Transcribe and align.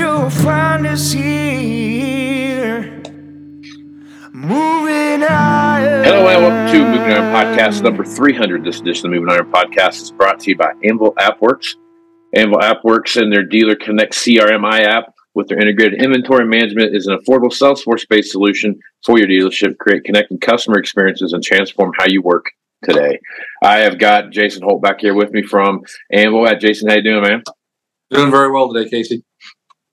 you'll 0.00 0.30
find 0.30 0.86
us 0.86 1.12
here. 1.12 2.80
Moving 4.32 5.20
higher. 5.20 6.02
Hello 6.02 6.26
and 6.26 6.42
welcome 6.42 6.72
to 6.72 6.84
Moving 6.86 7.12
Iron 7.12 7.34
Podcast 7.34 7.82
number 7.82 8.02
300. 8.02 8.64
This 8.64 8.80
edition 8.80 9.06
of 9.06 9.12
the 9.12 9.20
Moving 9.20 9.34
Iron 9.34 9.52
Podcast 9.52 10.00
is 10.00 10.10
brought 10.10 10.40
to 10.40 10.50
you 10.50 10.56
by 10.56 10.72
Anvil 10.82 11.12
AppWorks. 11.16 11.74
Anvil 12.34 12.60
AppWorks 12.60 13.20
and 13.20 13.30
their 13.30 13.44
Dealer 13.44 13.76
Connect 13.76 14.14
CRMI 14.14 14.86
app 14.86 15.12
with 15.34 15.48
their 15.48 15.60
integrated 15.60 16.02
inventory 16.02 16.46
management 16.46 16.96
is 16.96 17.06
an 17.06 17.18
affordable 17.18 17.52
Salesforce-based 17.52 18.32
solution 18.32 18.80
for 19.04 19.18
your 19.18 19.28
dealership. 19.28 19.76
Create 19.76 20.04
connected 20.04 20.40
customer 20.40 20.78
experiences 20.78 21.34
and 21.34 21.42
transform 21.42 21.92
how 21.98 22.06
you 22.06 22.22
work 22.22 22.46
today. 22.82 23.18
I 23.62 23.80
have 23.80 23.98
got 23.98 24.30
Jason 24.30 24.62
Hoult 24.62 24.80
back 24.80 25.00
here 25.00 25.14
with 25.14 25.30
me 25.32 25.42
from 25.42 25.82
Anvil. 26.10 26.48
At 26.48 26.60
Jason, 26.60 26.88
how 26.88 26.96
you 26.96 27.02
doing, 27.02 27.22
man? 27.22 27.42
Doing 28.10 28.30
very 28.30 28.50
well 28.50 28.72
today, 28.72 28.88
Casey. 28.88 29.24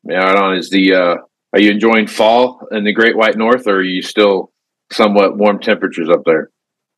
Yeah, 0.07 0.17
right 0.19 0.37
on. 0.37 0.55
Is 0.57 0.69
the 0.69 0.93
uh, 0.93 1.15
are 1.53 1.59
you 1.59 1.71
enjoying 1.71 2.07
fall 2.07 2.67
in 2.71 2.83
the 2.83 2.93
Great 2.93 3.17
White 3.17 3.37
North, 3.37 3.67
or 3.67 3.77
are 3.77 3.83
you 3.83 4.01
still 4.01 4.51
somewhat 4.91 5.37
warm 5.37 5.59
temperatures 5.59 6.09
up 6.09 6.21
there? 6.25 6.49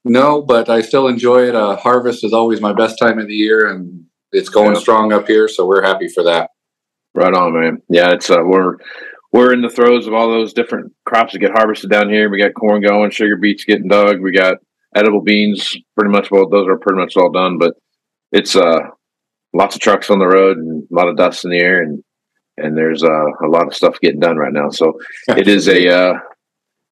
No, 0.05 0.41
but 0.41 0.69
I 0.69 0.81
still 0.81 1.07
enjoy 1.07 1.47
it. 1.49 1.55
Uh, 1.55 1.75
harvest 1.75 2.23
is 2.23 2.33
always 2.33 2.61
my 2.61 2.73
best 2.73 2.97
time 2.99 3.19
of 3.19 3.27
the 3.27 3.33
year, 3.33 3.69
and 3.69 4.05
it's 4.31 4.49
going 4.49 4.73
Yeah. 4.73 4.79
strong 4.79 5.11
up 5.11 5.27
here, 5.27 5.47
so 5.47 5.65
we're 5.65 5.81
happy 5.83 6.07
for 6.07 6.23
that. 6.23 6.51
Right 7.13 7.33
on, 7.33 7.59
man. 7.59 7.81
Yeah, 7.89 8.11
it's 8.11 8.29
uh, 8.29 8.43
we're 8.43 8.77
we're 9.33 9.53
in 9.53 9.61
the 9.61 9.69
throes 9.69 10.07
of 10.07 10.13
all 10.13 10.29
those 10.29 10.53
different 10.53 10.93
crops 11.05 11.33
that 11.33 11.39
get 11.39 11.51
harvested 11.51 11.89
down 11.89 12.09
here. 12.09 12.29
We 12.29 12.41
got 12.41 12.53
corn 12.53 12.81
going, 12.81 13.11
sugar 13.11 13.35
beets 13.37 13.65
getting 13.65 13.87
dug. 13.87 14.21
We 14.21 14.31
got 14.31 14.57
edible 14.95 15.21
beans. 15.21 15.69
Pretty 15.97 16.11
much, 16.11 16.31
well, 16.31 16.47
those 16.49 16.67
are 16.67 16.77
pretty 16.77 16.99
much 16.99 17.17
all 17.17 17.31
done. 17.31 17.57
But 17.57 17.73
it's 18.31 18.55
uh, 18.55 18.79
lots 19.53 19.75
of 19.75 19.81
trucks 19.81 20.09
on 20.09 20.19
the 20.19 20.27
road 20.27 20.57
and 20.57 20.83
a 20.91 20.95
lot 20.95 21.07
of 21.07 21.17
dust 21.17 21.43
in 21.45 21.51
the 21.51 21.59
air, 21.59 21.81
and 21.81 22.03
and 22.59 22.77
there's 22.77 23.03
uh, 23.03 23.25
a 23.43 23.47
lot 23.47 23.67
of 23.67 23.75
stuff 23.75 23.99
getting 24.01 24.19
done 24.19 24.37
right 24.37 24.53
now. 24.53 24.69
So 24.69 24.99
it 25.29 25.47
is 25.47 25.67
a 25.67 25.87
uh, 25.87 26.13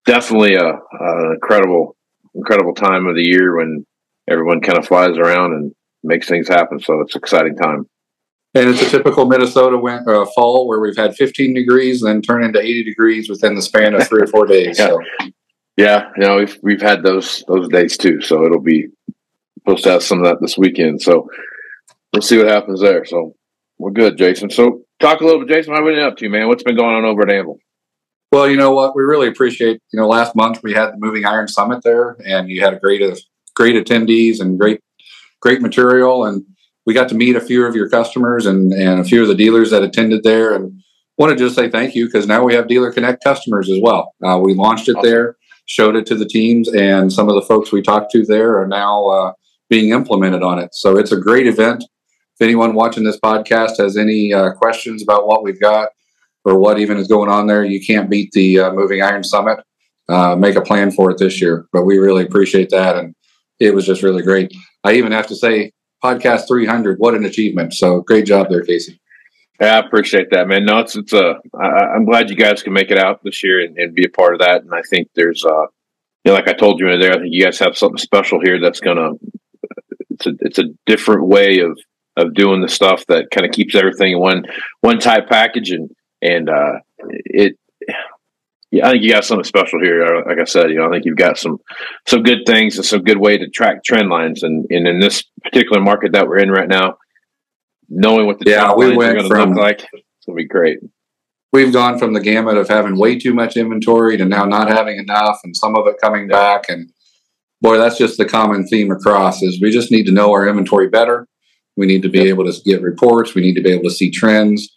definitely 0.06 0.56
a, 0.56 0.66
a 0.74 1.34
incredible 1.34 1.96
incredible 2.36 2.74
time 2.74 3.08
of 3.08 3.16
the 3.16 3.24
year 3.24 3.58
when 3.58 3.86
everyone 4.30 4.62
kind 4.62 4.78
of 4.78 4.88
flies 4.88 5.18
around 5.18 5.54
and 5.54 5.74
makes 6.04 6.28
things 6.28 6.48
happen. 6.48 6.80
So 6.80 7.02
it's 7.02 7.16
an 7.16 7.20
exciting 7.20 7.56
time. 7.56 7.88
And 8.54 8.70
it's 8.70 8.82
a 8.82 8.90
typical 8.90 9.28
Minnesota 9.28 9.78
win- 9.78 10.06
uh, 10.08 10.26
fall 10.34 10.68
where 10.68 10.80
we've 10.80 10.98
had 10.98 11.16
15 11.16 11.54
degrees, 11.54 12.02
then 12.02 12.22
turn 12.22 12.44
into 12.44 12.60
80 12.60 12.84
degrees 12.86 13.30
within 13.30 13.56
the 13.56 13.62
span 13.62 13.94
of 13.94 14.08
three 14.08 14.22
or 14.22 14.28
four 14.28 14.46
days. 14.46 14.78
So 14.78 15.02
Yeah, 15.76 16.10
you 16.18 16.24
know, 16.24 16.38
we've 16.38 16.58
we've 16.64 16.82
had 16.82 17.04
those 17.04 17.44
those 17.48 17.68
days 17.70 17.98
too, 17.98 18.22
so 18.22 18.44
it'll 18.46 18.62
be 18.62 18.88
supposed 19.60 19.84
to 19.84 19.92
have 19.92 20.04
some 20.04 20.20
of 20.20 20.26
that 20.26 20.42
this 20.42 20.58
weekend. 20.58 21.02
So 21.02 21.30
we'll 22.14 22.24
see 22.24 22.38
what 22.38 22.48
happens 22.48 22.82
there. 22.82 23.06
So 23.06 23.36
we're 23.78 23.92
good, 23.92 24.18
Jason. 24.18 24.50
So 24.50 24.87
talk 25.00 25.22
a 25.22 25.26
little 25.26 25.46
bit, 25.46 25.50
Jason. 25.50 25.72
What 25.72 25.80
have 25.82 25.90
you 25.90 25.96
been 25.96 26.04
up 26.04 26.18
to, 26.18 26.26
you, 26.26 26.32
man? 26.32 26.48
What's 26.48 26.64
been 26.64 26.76
going 26.76 26.96
on 26.96 27.06
over 27.06 27.24
at 27.24 27.32
Anvil? 27.32 27.58
Well, 28.32 28.50
you 28.50 28.58
know 28.58 28.72
what? 28.72 28.96
We 28.96 29.04
really 29.04 29.28
appreciate. 29.28 29.82
You 29.94 30.00
know, 30.00 30.08
last 30.08 30.36
month 30.36 30.62
we 30.64 30.74
had 30.74 30.94
the 30.94 30.98
Moving 30.98 31.26
Iron 31.26 31.48
Summit 31.48 31.84
there, 31.84 32.18
and 32.26 32.50
you 32.50 32.62
had 32.62 32.74
a 32.74 32.80
great, 32.80 33.02
of 33.02 33.20
great 33.56 33.76
attendees 33.76 34.40
and 34.42 34.60
great, 34.60 34.82
great 35.42 35.62
material. 35.62 36.26
And 36.26 36.44
we 36.86 36.94
got 36.94 37.10
to 37.10 37.16
meet 37.16 37.36
a 37.36 37.42
few 37.42 37.66
of 37.66 37.76
your 37.76 37.90
customers 37.90 38.46
and 38.46 38.74
and 38.74 39.00
a 39.00 39.04
few 39.04 39.22
of 39.22 39.28
the 39.28 39.36
dealers 39.36 39.72
that 39.72 39.84
attended 39.84 40.24
there. 40.24 40.54
And 40.54 40.82
want 41.18 41.38
to 41.38 41.44
just 41.44 41.56
say 41.56 41.70
thank 41.70 41.96
you 41.96 42.06
because 42.06 42.28
now 42.28 42.44
we 42.44 42.54
have 42.54 42.68
Dealer 42.68 42.92
Connect 42.92 43.24
customers 43.24 43.70
as 43.70 43.80
well. 43.82 44.14
Uh, 44.24 44.40
we 44.40 44.54
launched 44.54 44.88
it 44.88 44.98
Awesome. 44.98 45.10
there, 45.10 45.38
showed 45.66 45.96
it 45.96 46.06
to 46.08 46.16
the 46.16 46.28
teams, 46.28 46.68
and 46.70 47.12
some 47.12 47.30
of 47.30 47.36
the 47.36 47.42
folks 47.42 47.72
we 47.72 47.82
talked 47.82 48.12
to 48.12 48.26
there 48.26 48.60
are 48.60 48.68
now 48.68 49.06
uh, 49.08 49.32
being 49.70 49.90
implemented 49.90 50.44
on 50.44 50.60
it. 50.60 50.74
So 50.74 50.98
it's 50.98 51.12
a 51.12 51.18
great 51.20 51.48
event. 51.48 51.84
If 52.40 52.46
anyone 52.46 52.76
watching 52.76 53.04
this 53.04 53.20
podcast 53.20 53.78
has 53.78 53.98
any 53.98 54.32
uh, 54.32 54.54
questions 54.54 55.02
about 55.02 55.26
what 55.26 55.44
we've 55.44 55.60
got 55.60 55.90
or 56.46 56.60
what 56.60 56.78
even 56.78 56.98
is 56.98 57.08
going 57.08 57.32
on 57.32 57.48
there, 57.48 57.66
you 57.66 57.84
can't 57.84 58.12
beat 58.12 58.32
the 58.32 58.60
uh, 58.60 58.74
Moving 58.74 59.02
Iron 59.02 59.24
Summit. 59.24 59.60
Uh, 60.08 60.36
make 60.36 60.56
a 60.56 60.62
plan 60.62 60.92
for 60.92 61.10
it 61.10 61.18
this 61.18 61.42
year, 61.42 61.68
but 61.74 61.84
we 61.84 61.98
really 61.98 62.24
appreciate 62.24 62.70
that, 62.70 62.96
and 62.96 63.14
it 63.60 63.74
was 63.74 63.86
just 63.86 64.04
really 64.04 64.22
great. 64.22 64.54
I 64.84 64.94
even 64.94 65.12
have 65.12 65.28
to 65.28 65.36
say, 65.36 65.72
podcast 66.02 66.48
300, 66.48 67.00
what 67.00 67.16
an 67.16 67.26
achievement! 67.26 67.74
So 67.74 68.02
great 68.02 68.26
job 68.26 68.48
there, 68.50 68.62
Casey. 68.62 69.02
Yeah, 69.60 69.76
I 69.76 69.80
appreciate 69.80 70.30
that, 70.30 70.48
man. 70.48 70.64
No, 70.64 70.80
it's 70.80 70.96
it's 70.96 71.14
I'm 71.14 72.06
glad 72.06 72.30
you 72.30 72.38
guys 72.38 72.62
can 72.62 72.72
make 72.72 72.92
it 72.92 73.00
out 73.00 73.22
this 73.24 73.44
year 73.44 73.66
and, 73.66 73.76
and 73.78 73.96
be 73.96 74.06
a 74.06 74.10
part 74.10 74.34
of 74.34 74.40
that. 74.42 74.62
And 74.62 74.74
I 74.74 74.84
think 74.84 75.10
there's, 75.16 75.44
uh, 75.44 75.64
you 76.24 76.32
know, 76.32 76.34
like 76.34 76.48
I 76.48 76.54
told 76.54 76.80
you 76.80 76.88
in 76.88 77.02
there, 77.02 77.12
I 77.12 77.18
think 77.18 77.30
you 77.32 77.44
guys 77.44 77.60
have 77.60 77.76
something 77.76 77.98
special 77.98 78.40
here 78.40 78.62
that's 78.62 78.80
gonna. 78.80 79.14
It's 80.12 80.28
a 80.28 80.34
it's 80.40 80.60
a 80.60 80.66
different 80.86 81.26
way 81.28 81.60
of 81.60 81.78
of 82.18 82.34
doing 82.34 82.62
the 82.62 82.68
stuff 82.68 83.06
that 83.08 83.32
kind 83.32 83.46
of 83.46 83.52
keeps 83.54 83.76
everything 83.76 84.12
in 84.14 84.20
one 84.20 84.44
one 84.82 85.00
type 85.00 85.30
package 85.30 85.72
and 85.72 85.90
and 86.22 86.50
uh, 86.50 86.80
it. 87.26 87.58
Yeah, 88.70 88.86
I 88.88 88.92
think 88.92 89.04
you 89.04 89.12
got 89.12 89.24
something 89.24 89.46
special 89.46 89.80
here. 89.82 90.04
Uh, 90.04 90.24
Like 90.28 90.40
I 90.40 90.44
said, 90.44 90.70
you 90.72 90.76
know, 90.76 90.88
I 90.88 90.92
think 90.92 91.06
you've 91.06 91.16
got 91.16 91.38
some 91.38 91.58
some 92.06 92.22
good 92.22 92.40
things 92.46 92.76
and 92.76 92.86
some 92.86 93.02
good 93.02 93.18
way 93.18 93.38
to 93.38 93.48
track 93.50 93.82
trend 93.86 94.10
lines. 94.10 94.44
And, 94.44 94.66
and 94.70 94.86
in 94.86 95.00
this 95.00 95.24
particular 95.42 95.82
market 95.82 96.12
that 96.12 96.28
we're 96.28 96.40
in 96.40 96.52
right 96.52 96.68
now, 96.68 96.98
knowing 97.88 98.26
what 98.26 98.40
the 98.40 98.50
Yeah, 98.50 98.66
trend 98.66 98.78
we 98.78 98.86
are 98.92 98.98
went 98.98 99.14
going 99.20 99.30
to 99.30 99.36
from- 99.36 99.50
look 99.52 99.58
like, 99.58 99.80
it's 99.94 100.26
going 100.26 100.36
to 100.38 100.44
be 100.44 100.48
great. 100.48 100.80
We've 101.54 101.72
gone 101.72 101.98
from 101.98 102.12
the 102.14 102.20
gamut 102.20 102.58
of 102.58 102.68
having 102.68 102.98
way 103.00 103.18
too 103.18 103.34
much 103.34 103.56
inventory 103.56 104.18
to 104.18 104.26
now 104.26 104.44
not 104.44 104.68
having 104.68 104.98
enough, 104.98 105.40
and 105.46 105.56
some 105.56 105.78
of 105.78 105.88
it 105.88 105.96
coming 106.02 106.28
back. 106.28 106.66
And 106.68 106.90
boy, 107.62 107.78
that's 107.78 107.98
just 107.98 108.18
the 108.18 108.26
common 108.26 108.68
theme 108.68 108.92
across: 108.92 109.42
is 109.42 109.62
we 109.62 109.72
just 109.72 109.92
need 109.92 110.08
to 110.08 110.12
know 110.12 110.32
our 110.34 110.46
inventory 110.46 110.90
better. 110.90 111.26
We 111.78 111.86
need 111.86 112.02
to 112.02 112.10
be 112.10 112.28
able 112.28 112.52
to 112.52 112.62
get 112.64 112.82
reports. 112.82 113.34
We 113.36 113.42
need 113.42 113.54
to 113.56 113.62
be 113.62 113.72
able 113.72 113.84
to 113.84 113.92
see 113.92 114.12
trends. 114.12 114.68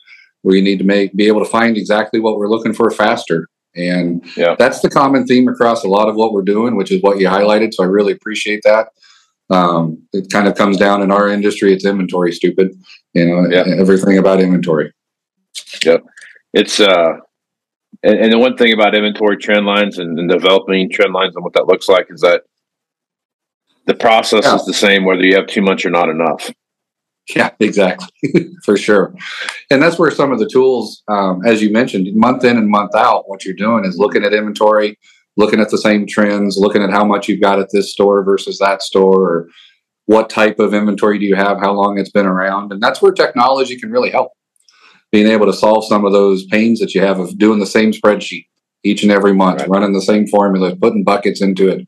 We 0.43 0.61
need 0.61 0.79
to 0.79 0.85
make 0.85 1.15
be 1.17 1.27
able 1.27 1.41
to 1.45 1.51
find 1.51 1.77
exactly 1.77 2.21
what 2.21 2.37
we're 2.37 2.49
looking 2.49 2.73
for 2.75 2.91
faster. 2.91 3.49
And 3.75 4.25
Yeah. 4.37 4.55
that's 4.59 4.81
the 4.81 4.91
common 4.91 5.27
theme 5.27 5.49
across 5.49 5.85
a 5.85 5.89
lot 5.89 6.09
of 6.09 6.17
what 6.17 6.33
we're 6.33 6.43
doing, 6.43 6.77
which 6.77 6.93
is 6.93 7.03
what 7.03 7.19
you 7.19 7.27
highlighted. 7.29 7.73
So 7.75 7.83
I 7.83 7.87
really 7.87 8.13
appreciate 8.13 8.61
that. 8.65 8.89
Um, 9.49 10.03
it 10.13 10.31
kind 10.31 10.47
of 10.47 10.55
comes 10.55 10.77
down 10.77 11.03
in 11.03 11.11
our 11.11 11.29
industry, 11.29 11.73
it's 11.73 11.85
inventory 11.85 12.33
stupid. 12.33 12.73
You 13.15 13.27
know, 13.27 13.49
Yeah. 13.51 13.65
everything 13.79 14.19
about 14.19 14.41
inventory. 14.41 14.93
Yep, 15.85 16.05
it's 16.55 16.79
uh, 16.81 17.15
and, 18.03 18.19
and 18.19 18.33
the 18.33 18.39
one 18.39 18.57
thing 18.57 18.73
about 18.73 18.95
inventory 18.95 19.37
trend 19.37 19.67
lines 19.67 19.99
and, 19.99 20.19
and 20.19 20.29
developing 20.31 20.91
trend 20.91 21.13
lines 21.13 21.35
and 21.35 21.43
what 21.45 21.55
that 21.55 21.67
looks 21.67 21.89
like 21.89 22.07
is 22.11 22.21
that 22.21 22.43
the 23.87 23.95
process 23.95 24.45
Yeah. 24.45 24.55
is 24.57 24.65
the 24.65 24.75
same 24.75 25.05
whether 25.05 25.25
you 25.25 25.35
have 25.37 25.47
too 25.49 25.63
much 25.63 25.85
or 25.85 25.91
not 25.91 26.09
enough. 26.09 26.51
Yeah, 27.35 27.51
exactly, 27.61 28.09
for 28.65 28.77
sure. 28.77 29.15
And 29.71 29.83
that's 29.83 29.99
where 29.99 30.11
some 30.11 30.33
of 30.33 30.39
the 30.39 30.49
tools, 30.49 31.03
um, 31.09 31.45
as 31.45 31.63
you 31.63 31.71
mentioned, 31.71 32.09
month 32.15 32.45
in 32.45 32.57
and 32.57 32.69
month 32.69 32.95
out, 32.95 33.29
what 33.29 33.45
you're 33.45 33.55
doing 33.55 33.85
is 33.85 33.99
looking 33.99 34.25
at 34.25 34.33
inventory, 34.33 34.99
looking 35.37 35.61
at 35.61 35.71
the 35.71 35.79
same 35.79 36.07
trends, 36.07 36.57
looking 36.57 36.83
at 36.83 36.91
how 36.91 37.05
much 37.05 37.29
you've 37.29 37.41
got 37.41 37.59
at 37.59 37.69
this 37.73 37.93
store 37.93 38.25
versus 38.25 38.59
that 38.59 38.83
store, 38.83 39.23
or 39.23 39.49
what 40.07 40.29
type 40.29 40.59
of 40.59 40.75
inventory 40.75 41.19
do 41.19 41.25
you 41.25 41.37
have, 41.37 41.59
how 41.61 41.73
long 41.73 41.99
it's 41.99 42.11
been 42.11 42.27
around. 42.27 42.73
And 42.73 42.83
that's 42.83 43.01
where 43.01 43.13
technology 43.13 43.79
can 43.79 43.91
really 43.91 44.11
help. 44.11 44.33
Being 45.13 45.29
able 45.29 45.47
to 45.47 45.53
solve 45.53 45.85
some 45.87 46.05
of 46.05 46.13
those 46.13 46.47
pains 46.47 46.81
that 46.81 46.95
you 46.95 47.01
have 47.01 47.19
of 47.19 47.39
doing 47.39 47.61
the 47.61 47.67
same 47.67 47.93
spreadsheet 47.93 48.47
each 48.83 49.03
and 49.03 49.13
every 49.13 49.35
month, 49.35 49.61
right. 49.61 49.69
running 49.69 49.93
the 49.93 50.03
same 50.03 50.27
formula, 50.27 50.75
putting 50.75 51.05
buckets 51.05 51.41
into 51.41 51.69
it. 51.69 51.87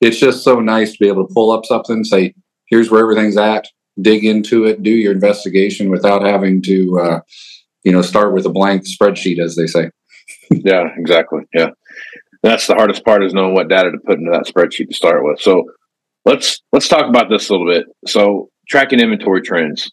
It's 0.00 0.18
just 0.18 0.44
so 0.44 0.60
nice 0.60 0.92
to 0.92 0.98
be 0.98 1.08
able 1.08 1.26
to 1.26 1.34
pull 1.34 1.50
up 1.50 1.66
something, 1.66 2.04
say, 2.04 2.34
here's 2.66 2.90
where 2.90 3.00
everything's 3.00 3.36
at, 3.36 3.66
dig 4.00 4.24
into 4.24 4.64
it, 4.64 4.82
do 4.82 4.90
your 4.90 5.12
investigation 5.12 5.90
without 5.90 6.22
having 6.22 6.62
to, 6.62 7.00
uh, 7.00 7.20
you 7.84 7.92
know, 7.92 8.02
start 8.02 8.34
with 8.34 8.46
a 8.46 8.50
blank 8.50 8.84
spreadsheet, 8.84 9.38
as 9.38 9.56
they 9.56 9.66
say. 9.66 9.90
yeah, 10.50 10.88
exactly. 10.96 11.40
Yeah, 11.52 11.70
that's 12.42 12.66
the 12.66 12.74
hardest 12.74 13.04
part 13.04 13.24
is 13.24 13.34
knowing 13.34 13.54
what 13.54 13.68
data 13.68 13.90
to 13.90 13.98
put 13.98 14.18
into 14.18 14.30
that 14.30 14.46
spreadsheet 14.46 14.88
to 14.88 14.94
start 14.94 15.24
with. 15.24 15.40
So 15.40 15.64
let's 16.24 16.60
let's 16.72 16.88
talk 16.88 17.08
about 17.08 17.28
this 17.30 17.48
a 17.48 17.52
little 17.52 17.66
bit. 17.66 17.86
So 18.06 18.50
tracking 18.68 19.00
inventory 19.00 19.42
trends. 19.42 19.90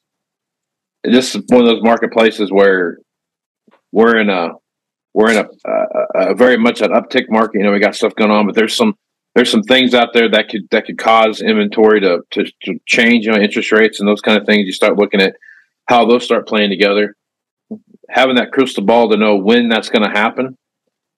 This 1.04 1.36
is 1.36 1.44
one 1.48 1.62
of 1.62 1.68
those 1.68 1.84
marketplaces 1.84 2.52
where 2.52 2.98
we're 3.92 4.18
in 4.18 4.30
a 4.30 4.50
we're 5.14 5.32
in 5.32 5.38
a, 5.38 5.46
a, 5.70 6.32
a 6.32 6.36
very 6.36 6.58
much 6.58 6.82
an 6.82 6.92
uptick 6.92 7.26
market. 7.30 7.60
You 7.60 7.64
know, 7.64 7.72
we 7.72 7.80
got 7.80 7.96
stuff 7.96 8.16
going 8.16 8.32
on, 8.32 8.46
but 8.46 8.56
there's 8.56 8.76
some 8.76 8.96
there's 9.36 9.52
some 9.52 9.64
things 9.64 9.94
out 9.94 10.14
there 10.14 10.30
that 10.30 10.50
could 10.50 10.68
that 10.72 10.86
could 10.86 10.98
cause 10.98 11.42
inventory 11.42 12.00
to, 12.02 12.22
to, 12.32 12.46
to 12.64 12.80
change, 12.86 13.26
you 13.26 13.32
know, 13.32 13.38
interest 13.38 13.72
rates 13.72 14.00
and 14.00 14.08
those 14.08 14.22
kind 14.22 14.40
of 14.40 14.46
things. 14.46 14.66
You 14.66 14.72
start 14.72 14.98
looking 14.98 15.22
at 15.22 15.36
how 15.88 16.06
those 16.06 16.24
start 16.24 16.48
playing 16.48 16.70
together. 16.70 17.16
Having 18.10 18.36
that 18.36 18.52
crystal 18.52 18.86
ball 18.86 19.10
to 19.10 19.18
know 19.18 19.36
when 19.36 19.68
that's 19.68 19.90
going 19.90 20.04
to 20.04 20.18
happen 20.18 20.58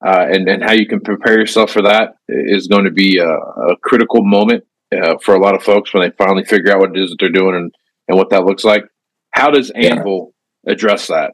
uh, 0.06 0.26
and 0.30 0.48
and 0.50 0.64
how 0.64 0.74
you 0.74 0.88
can 0.88 1.02
prepare 1.02 1.40
yourself 1.40 1.72
for 1.72 1.84
that 1.84 2.16
is 2.28 2.68
going 2.68 2.86
to 2.86 2.92
be 2.92 3.20
a, 3.20 3.30
a 3.30 3.78
critical 3.84 4.24
moment 4.24 4.64
uh, 4.96 5.18
for 5.22 5.36
a 5.36 5.40
lot 5.40 5.54
of 5.54 5.64
folks 5.64 5.94
when 5.94 6.04
they 6.04 6.16
finally 6.18 6.44
figure 6.44 6.72
out 6.72 6.80
what 6.80 6.96
it 6.96 7.02
is 7.02 7.12
that 7.12 7.18
they're 7.20 7.30
doing 7.30 7.56
and 7.56 7.72
and 8.08 8.18
what 8.18 8.30
that 8.32 8.46
looks 8.46 8.64
like. 8.64 8.86
How 9.32 9.52
does 9.52 9.70
Anvil 9.72 10.34
address 10.66 11.08
that? 11.08 11.34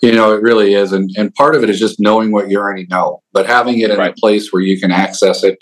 You 0.00 0.12
know, 0.12 0.32
it 0.32 0.42
really 0.42 0.74
is. 0.74 0.92
And, 0.92 1.10
and 1.16 1.34
part 1.34 1.54
of 1.54 1.62
it 1.62 1.70
is 1.70 1.78
just 1.78 1.98
knowing 1.98 2.30
what 2.30 2.48
you 2.48 2.58
already 2.58 2.86
know, 2.86 3.22
but 3.32 3.46
having 3.46 3.80
it 3.80 3.90
in 3.90 3.98
right. 3.98 4.12
a 4.12 4.20
place 4.20 4.52
where 4.52 4.62
you 4.62 4.78
can 4.80 4.92
access 4.92 5.42
it 5.42 5.58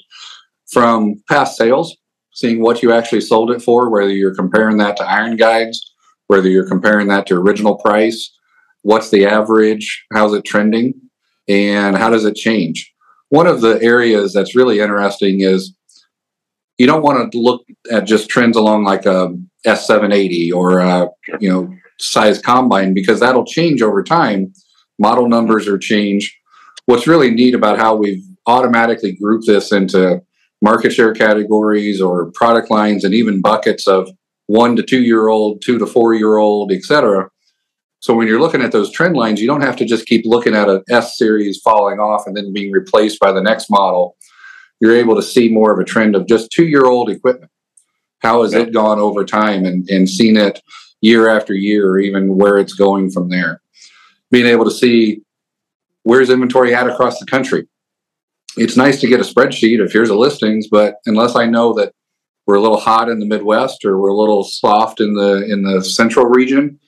from 0.70 1.22
past 1.28 1.56
sales, 1.56 1.96
seeing 2.32 2.60
what 2.60 2.82
you 2.82 2.92
actually 2.92 3.22
sold 3.22 3.50
it 3.50 3.62
for, 3.62 3.88
whether 3.88 4.10
you're 4.10 4.34
comparing 4.34 4.76
that 4.76 4.96
to 4.98 5.04
iron 5.04 5.36
guides, 5.36 5.94
whether 6.26 6.48
you're 6.48 6.68
comparing 6.68 7.08
that 7.08 7.26
to 7.26 7.34
original 7.34 7.76
price, 7.76 8.36
what's 8.82 9.10
the 9.10 9.24
average, 9.24 10.04
how's 10.12 10.34
it 10.34 10.44
trending, 10.44 10.92
and 11.48 11.96
how 11.96 12.10
does 12.10 12.24
it 12.24 12.34
change. 12.34 12.92
One 13.30 13.46
of 13.46 13.60
the 13.60 13.80
areas 13.82 14.32
that's 14.32 14.54
really 14.54 14.80
interesting 14.80 15.40
is 15.40 15.74
you 16.78 16.86
don't 16.86 17.02
want 17.02 17.32
to 17.32 17.38
look 17.38 17.64
at 17.90 18.04
just 18.04 18.28
trends 18.28 18.56
along 18.56 18.84
like 18.84 19.06
a 19.06 19.34
S780 19.66 20.52
or 20.52 20.78
a, 20.80 21.08
you 21.40 21.48
know 21.48 21.74
size 21.98 22.40
combine 22.40 22.94
because 22.94 23.20
that'll 23.20 23.44
change 23.44 23.82
over 23.82 24.02
time. 24.02 24.52
Model 24.98 25.28
numbers 25.28 25.68
are 25.68 25.78
change. 25.78 26.38
What's 26.86 27.06
really 27.06 27.30
neat 27.30 27.54
about 27.54 27.78
how 27.78 27.96
we've 27.96 28.24
automatically 28.46 29.12
grouped 29.12 29.46
this 29.46 29.72
into 29.72 30.22
market 30.62 30.90
share 30.90 31.12
categories 31.12 32.00
or 32.00 32.30
product 32.32 32.70
lines 32.70 33.04
and 33.04 33.14
even 33.14 33.40
buckets 33.40 33.86
of 33.86 34.10
one 34.46 34.76
to 34.76 34.82
two 34.82 35.02
year 35.02 35.28
old, 35.28 35.60
two 35.62 35.78
to 35.78 35.86
four 35.86 36.14
year 36.14 36.36
old, 36.36 36.72
etc. 36.72 37.28
So 38.00 38.14
when 38.14 38.28
you're 38.28 38.40
looking 38.40 38.62
at 38.62 38.72
those 38.72 38.92
trend 38.92 39.16
lines, 39.16 39.40
you 39.40 39.46
don't 39.46 39.62
have 39.62 39.76
to 39.76 39.84
just 39.84 40.06
keep 40.06 40.24
looking 40.24 40.54
at 40.54 40.68
an 40.68 40.82
S 40.88 41.18
series 41.18 41.60
falling 41.60 41.98
off 41.98 42.26
and 42.26 42.36
then 42.36 42.52
being 42.52 42.70
replaced 42.70 43.18
by 43.18 43.32
the 43.32 43.42
next 43.42 43.68
model. 43.68 44.16
You're 44.80 44.96
able 44.96 45.16
to 45.16 45.22
see 45.22 45.48
more 45.48 45.72
of 45.72 45.78
a 45.78 45.84
trend 45.84 46.14
of 46.14 46.26
just 46.26 46.50
two 46.50 46.66
year 46.66 46.84
old 46.84 47.10
equipment. 47.10 47.50
How 48.20 48.42
has 48.42 48.54
it 48.54 48.72
gone 48.72 48.98
over 48.98 49.24
time 49.24 49.64
and, 49.64 49.88
and 49.90 50.08
seen 50.08 50.36
it 50.36 50.60
year 51.00 51.28
after 51.28 51.54
year, 51.54 51.90
or 51.90 51.98
even 51.98 52.36
where 52.36 52.58
it's 52.58 52.74
going 52.74 53.10
from 53.10 53.28
there. 53.28 53.60
Being 54.30 54.46
able 54.46 54.64
to 54.64 54.70
see 54.70 55.22
where's 56.02 56.30
inventory 56.30 56.74
at 56.74 56.88
across 56.88 57.18
the 57.18 57.26
country. 57.26 57.66
It's 58.56 58.76
nice 58.76 59.00
to 59.00 59.08
get 59.08 59.20
a 59.20 59.24
spreadsheet 59.24 59.82
of 59.82 59.92
here's 59.92 60.08
the 60.08 60.14
listings, 60.14 60.66
but 60.68 60.96
unless 61.06 61.36
I 61.36 61.46
know 61.46 61.74
that 61.74 61.92
we're 62.46 62.54
a 62.54 62.60
little 62.60 62.80
hot 62.80 63.08
in 63.08 63.18
the 63.18 63.26
Midwest 63.26 63.84
or 63.84 63.98
we're 63.98 64.08
a 64.08 64.16
little 64.16 64.44
soft 64.44 65.00
in 65.00 65.14
the 65.14 65.44
in 65.50 65.62
the 65.62 65.84
central 65.84 66.26
region, 66.26 66.78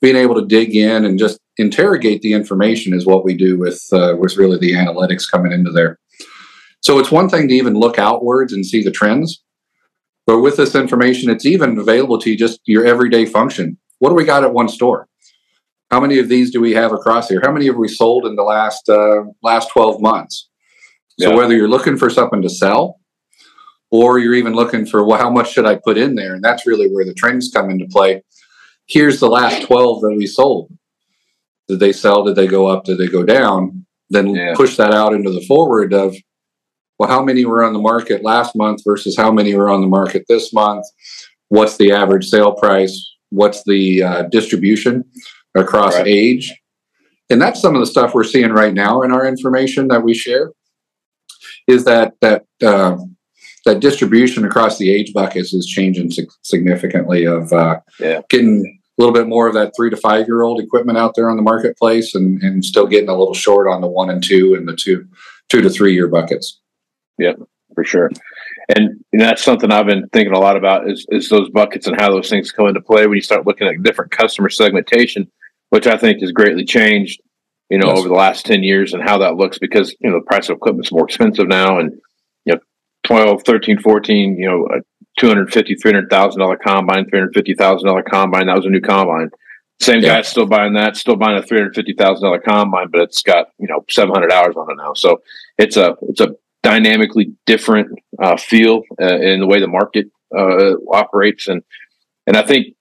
being 0.00 0.16
able 0.16 0.34
to 0.34 0.44
dig 0.44 0.74
in 0.74 1.04
and 1.04 1.18
just 1.18 1.38
interrogate 1.56 2.20
the 2.22 2.32
information 2.32 2.92
is 2.92 3.06
what 3.06 3.24
we 3.24 3.34
do 3.34 3.56
with 3.58 3.82
uh, 3.92 4.16
with 4.18 4.36
really 4.36 4.58
the 4.58 4.72
analytics 4.72 5.30
coming 5.30 5.52
into 5.52 5.70
there. 5.70 5.98
So 6.80 6.98
it's 6.98 7.10
one 7.10 7.28
thing 7.28 7.48
to 7.48 7.54
even 7.54 7.74
look 7.74 7.98
outwards 7.98 8.52
and 8.52 8.66
see 8.66 8.82
the 8.82 8.90
trends, 8.90 9.42
but 10.26 10.40
with 10.40 10.56
this 10.56 10.74
information, 10.74 11.30
it's 11.30 11.44
even 11.44 11.78
available 11.78 12.18
to 12.18 12.30
you 12.30 12.36
just 12.36 12.60
your 12.64 12.84
everyday 12.84 13.26
function. 13.26 13.78
What 13.98 14.10
do 14.10 14.14
we 14.14 14.24
got 14.24 14.44
at 14.44 14.52
one 14.52 14.68
store? 14.68 15.08
How 15.90 16.00
many 16.00 16.18
of 16.18 16.28
these 16.28 16.50
do 16.50 16.60
we 16.60 16.72
have 16.72 16.92
across 16.92 17.28
here? 17.28 17.40
How 17.42 17.52
many 17.52 17.66
have 17.66 17.76
we 17.76 17.88
sold 17.88 18.26
in 18.26 18.36
the 18.36 18.42
last 18.42 18.88
uh, 18.88 19.24
last 19.42 19.70
12 19.70 20.00
months? 20.00 20.48
So 21.20 21.30
yeah. 21.30 21.36
whether 21.36 21.54
you're 21.54 21.68
looking 21.68 21.96
for 21.96 22.10
something 22.10 22.42
to 22.42 22.48
sell 22.48 23.00
or 23.90 24.18
you're 24.18 24.34
even 24.34 24.54
looking 24.54 24.86
for 24.86 25.04
well, 25.04 25.18
how 25.18 25.30
much 25.30 25.52
should 25.52 25.66
I 25.66 25.76
put 25.76 25.98
in 25.98 26.16
there? 26.16 26.34
And 26.34 26.42
that's 26.42 26.66
really 26.66 26.90
where 26.90 27.04
the 27.04 27.14
trends 27.14 27.50
come 27.52 27.70
into 27.70 27.86
play. 27.86 28.22
Here's 28.86 29.20
the 29.20 29.28
last 29.28 29.66
12 29.66 30.00
that 30.00 30.14
we 30.16 30.26
sold. 30.26 30.72
Did 31.68 31.80
they 31.80 31.92
sell? 31.92 32.24
Did 32.24 32.36
they 32.36 32.46
go 32.46 32.66
up? 32.66 32.84
Did 32.84 32.98
they 32.98 33.06
go 33.06 33.22
down? 33.24 33.86
Then 34.10 34.34
yeah. 34.34 34.54
push 34.54 34.76
that 34.76 34.92
out 34.92 35.14
into 35.14 35.30
the 35.30 35.44
forward 35.46 35.92
of 35.92 36.14
well, 36.98 37.08
how 37.08 37.22
many 37.22 37.44
were 37.44 37.64
on 37.64 37.72
the 37.72 37.78
market 37.78 38.22
last 38.22 38.54
month 38.54 38.82
versus 38.84 39.16
how 39.16 39.32
many 39.32 39.54
were 39.54 39.68
on 39.68 39.80
the 39.80 39.86
market 39.86 40.24
this 40.28 40.52
month? 40.52 40.84
What's 41.48 41.76
the 41.76 41.92
average 41.92 42.26
sale 42.26 42.52
price? 42.52 43.14
What's 43.30 43.64
the 43.64 44.02
uh, 44.02 44.22
distribution 44.24 45.04
across 45.54 45.94
right. 45.94 46.06
age? 46.06 46.54
And 47.30 47.40
that's 47.40 47.60
some 47.60 47.74
of 47.74 47.80
the 47.80 47.86
stuff 47.86 48.14
we're 48.14 48.24
seeing 48.24 48.52
right 48.52 48.74
now 48.74 49.02
in 49.02 49.12
our 49.12 49.26
information 49.26 49.88
that 49.88 50.02
we 50.02 50.14
share. 50.14 50.52
Is 51.66 51.84
that 51.84 52.14
that 52.20 52.44
uh, 52.62 52.96
that 53.64 53.80
distribution 53.80 54.44
across 54.44 54.78
the 54.78 54.92
age 54.92 55.12
buckets 55.14 55.54
is 55.54 55.66
changing 55.66 56.12
significantly? 56.42 57.24
Of 57.24 57.52
uh, 57.52 57.80
yeah. 57.98 58.20
getting 58.28 58.64
a 58.66 59.02
little 59.02 59.14
bit 59.14 59.26
more 59.26 59.48
of 59.48 59.54
that 59.54 59.72
three 59.74 59.90
to 59.90 59.96
five 59.96 60.26
year 60.26 60.42
old 60.42 60.60
equipment 60.60 60.98
out 60.98 61.14
there 61.16 61.30
on 61.30 61.36
the 61.36 61.42
marketplace, 61.42 62.14
and, 62.14 62.42
and 62.42 62.64
still 62.64 62.86
getting 62.86 63.08
a 63.08 63.16
little 63.16 63.34
short 63.34 63.66
on 63.66 63.80
the 63.80 63.88
one 63.88 64.10
and 64.10 64.22
two 64.22 64.54
and 64.54 64.68
the 64.68 64.76
two 64.76 65.08
two 65.48 65.62
to 65.62 65.70
three 65.70 65.94
year 65.94 66.08
buckets. 66.08 66.60
Yeah, 67.18 67.34
for 67.74 67.84
sure. 67.84 68.10
And, 68.74 69.04
and 69.12 69.20
that's 69.20 69.42
something 69.42 69.70
I've 69.70 69.86
been 69.86 70.08
thinking 70.08 70.32
a 70.32 70.38
lot 70.38 70.56
about 70.56 70.88
is, 70.88 71.06
is 71.10 71.28
those 71.28 71.50
buckets 71.50 71.86
and 71.86 72.00
how 72.00 72.10
those 72.10 72.30
things 72.30 72.52
come 72.52 72.68
into 72.68 72.80
play 72.80 73.06
when 73.06 73.16
you 73.16 73.22
start 73.22 73.46
looking 73.46 73.68
at 73.68 73.82
different 73.82 74.10
customer 74.10 74.48
segmentation, 74.48 75.30
which 75.70 75.86
I 75.86 75.96
think 75.96 76.20
has 76.20 76.32
greatly 76.32 76.64
changed, 76.64 77.20
you 77.68 77.78
know, 77.78 77.88
yes. 77.88 77.98
over 77.98 78.08
the 78.08 78.14
last 78.14 78.46
10 78.46 78.62
years 78.62 78.94
and 78.94 79.02
how 79.02 79.18
that 79.18 79.36
looks 79.36 79.58
because, 79.58 79.94
you 80.00 80.10
know, 80.10 80.18
the 80.18 80.24
price 80.24 80.48
of 80.48 80.56
equipment 80.56 80.86
is 80.86 80.92
more 80.92 81.04
expensive 81.04 81.48
now 81.48 81.78
and, 81.78 81.92
you 82.44 82.54
know, 82.54 82.60
12, 83.04 83.42
13, 83.44 83.78
14, 83.78 84.36
you 84.38 84.46
know, 84.46 84.66
a 84.66 84.80
250, 85.18 85.76
$300,000 85.76 86.60
combine, 86.60 87.04
$350,000 87.04 88.04
combine. 88.06 88.46
That 88.46 88.56
was 88.56 88.66
a 88.66 88.70
new 88.70 88.80
combine. 88.80 89.30
Same 89.80 90.00
yeah. 90.00 90.16
guy's 90.16 90.28
still 90.28 90.46
buying 90.46 90.74
that, 90.74 90.96
still 90.96 91.16
buying 91.16 91.36
a 91.36 91.42
three 91.42 91.58
hundred 91.58 91.74
fifty 91.74 91.94
thousand 91.94 92.24
dollar 92.24 92.38
combine, 92.38 92.88
but 92.90 93.00
it's 93.00 93.22
got 93.22 93.48
you 93.58 93.66
know 93.66 93.84
seven 93.90 94.14
hundred 94.14 94.30
hours 94.30 94.54
on 94.56 94.70
it 94.70 94.76
now. 94.76 94.94
So 94.94 95.22
it's 95.58 95.76
a 95.76 95.96
it's 96.02 96.20
a 96.20 96.36
dynamically 96.64 97.34
different 97.46 97.88
uh, 98.20 98.36
feel 98.36 98.82
uh, 99.00 99.18
in 99.18 99.38
the 99.38 99.46
way 99.46 99.60
the 99.60 99.68
market 99.68 100.06
uh, 100.36 100.74
operates, 100.90 101.46
and 101.46 101.62
and 102.26 102.36
I 102.36 102.42
think 102.42 102.74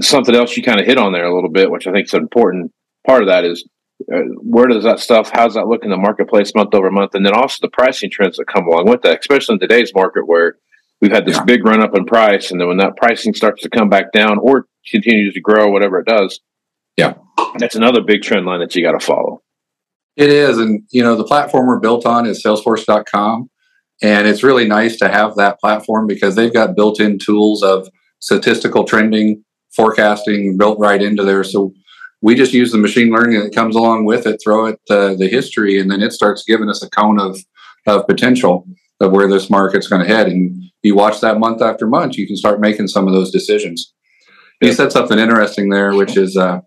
something 0.00 0.34
else 0.34 0.56
you 0.56 0.62
kind 0.62 0.80
of 0.80 0.86
hit 0.86 0.98
on 0.98 1.12
there 1.12 1.26
a 1.26 1.34
little 1.34 1.50
bit, 1.50 1.70
which 1.70 1.86
I 1.86 1.92
think 1.92 2.06
is 2.06 2.14
an 2.14 2.22
important 2.22 2.72
part 3.06 3.22
of 3.22 3.28
that 3.28 3.44
is 3.44 3.68
uh, 4.12 4.20
where 4.40 4.66
does 4.66 4.84
that 4.84 5.00
stuff, 5.00 5.30
how's 5.32 5.54
that 5.54 5.66
look 5.66 5.84
in 5.84 5.90
the 5.90 5.96
marketplace 5.96 6.54
month 6.54 6.74
over 6.74 6.90
month, 6.90 7.14
and 7.14 7.26
then 7.26 7.34
also 7.34 7.58
the 7.60 7.70
pricing 7.70 8.10
trends 8.10 8.36
that 8.36 8.46
come 8.46 8.66
along 8.66 8.88
with 8.88 9.02
that, 9.02 9.20
especially 9.20 9.54
in 9.54 9.60
today's 9.60 9.92
market 9.94 10.26
where 10.26 10.56
we've 11.00 11.12
had 11.12 11.26
this 11.26 11.36
yeah. 11.36 11.44
big 11.44 11.66
run 11.66 11.82
up 11.82 11.96
in 11.96 12.04
price, 12.04 12.50
and 12.50 12.60
then 12.60 12.68
when 12.68 12.78
that 12.78 12.96
pricing 12.96 13.34
starts 13.34 13.62
to 13.62 13.68
come 13.68 13.88
back 13.88 14.12
down 14.12 14.38
or 14.38 14.66
continues 14.90 15.34
to 15.34 15.40
grow, 15.40 15.70
whatever 15.70 15.98
it 15.98 16.06
does, 16.06 16.40
yeah, 16.96 17.14
that's 17.58 17.74
another 17.74 18.00
big 18.00 18.22
trend 18.22 18.46
line 18.46 18.60
that 18.60 18.74
you 18.74 18.82
got 18.82 18.98
to 18.98 19.04
follow. 19.04 19.42
It 20.16 20.30
is. 20.30 20.58
And, 20.58 20.82
you 20.90 21.02
know, 21.02 21.16
the 21.16 21.24
platform 21.24 21.66
we're 21.66 21.80
built 21.80 22.06
on 22.06 22.26
is 22.26 22.42
salesforce.com. 22.42 23.50
And 24.02 24.26
it's 24.26 24.42
really 24.42 24.66
nice 24.66 24.96
to 24.98 25.08
have 25.08 25.36
that 25.36 25.58
platform 25.60 26.06
because 26.06 26.34
they've 26.34 26.52
got 26.52 26.76
built 26.76 27.00
in 27.00 27.18
tools 27.18 27.62
of 27.62 27.88
statistical 28.20 28.84
trending, 28.84 29.44
forecasting 29.74 30.56
built 30.56 30.78
right 30.78 31.02
into 31.02 31.24
there. 31.24 31.44
So 31.44 31.72
we 32.20 32.34
just 32.34 32.52
use 32.52 32.72
the 32.72 32.78
machine 32.78 33.10
learning 33.10 33.40
that 33.40 33.54
comes 33.54 33.76
along 33.76 34.04
with 34.04 34.26
it, 34.26 34.40
throw 34.42 34.66
it 34.66 34.80
uh, 34.88 35.14
the 35.14 35.28
history, 35.28 35.78
and 35.78 35.90
then 35.90 36.02
it 36.02 36.12
starts 36.12 36.44
giving 36.44 36.68
us 36.68 36.82
a 36.82 36.90
cone 36.90 37.20
of, 37.20 37.38
of 37.86 38.06
potential 38.06 38.66
of 39.00 39.12
where 39.12 39.28
this 39.28 39.50
market's 39.50 39.88
going 39.88 40.02
to 40.02 40.08
head. 40.08 40.28
And 40.28 40.62
you 40.82 40.94
watch 40.94 41.20
that 41.20 41.38
month 41.38 41.60
after 41.60 41.86
month, 41.86 42.16
you 42.16 42.26
can 42.26 42.36
start 42.36 42.60
making 42.60 42.88
some 42.88 43.06
of 43.06 43.12
those 43.12 43.30
decisions. 43.30 43.92
You 44.60 44.72
said 44.72 44.92
something 44.92 45.18
interesting 45.18 45.68
there, 45.68 45.94
which 45.94 46.16
is, 46.16 46.36
uh, 46.36 46.60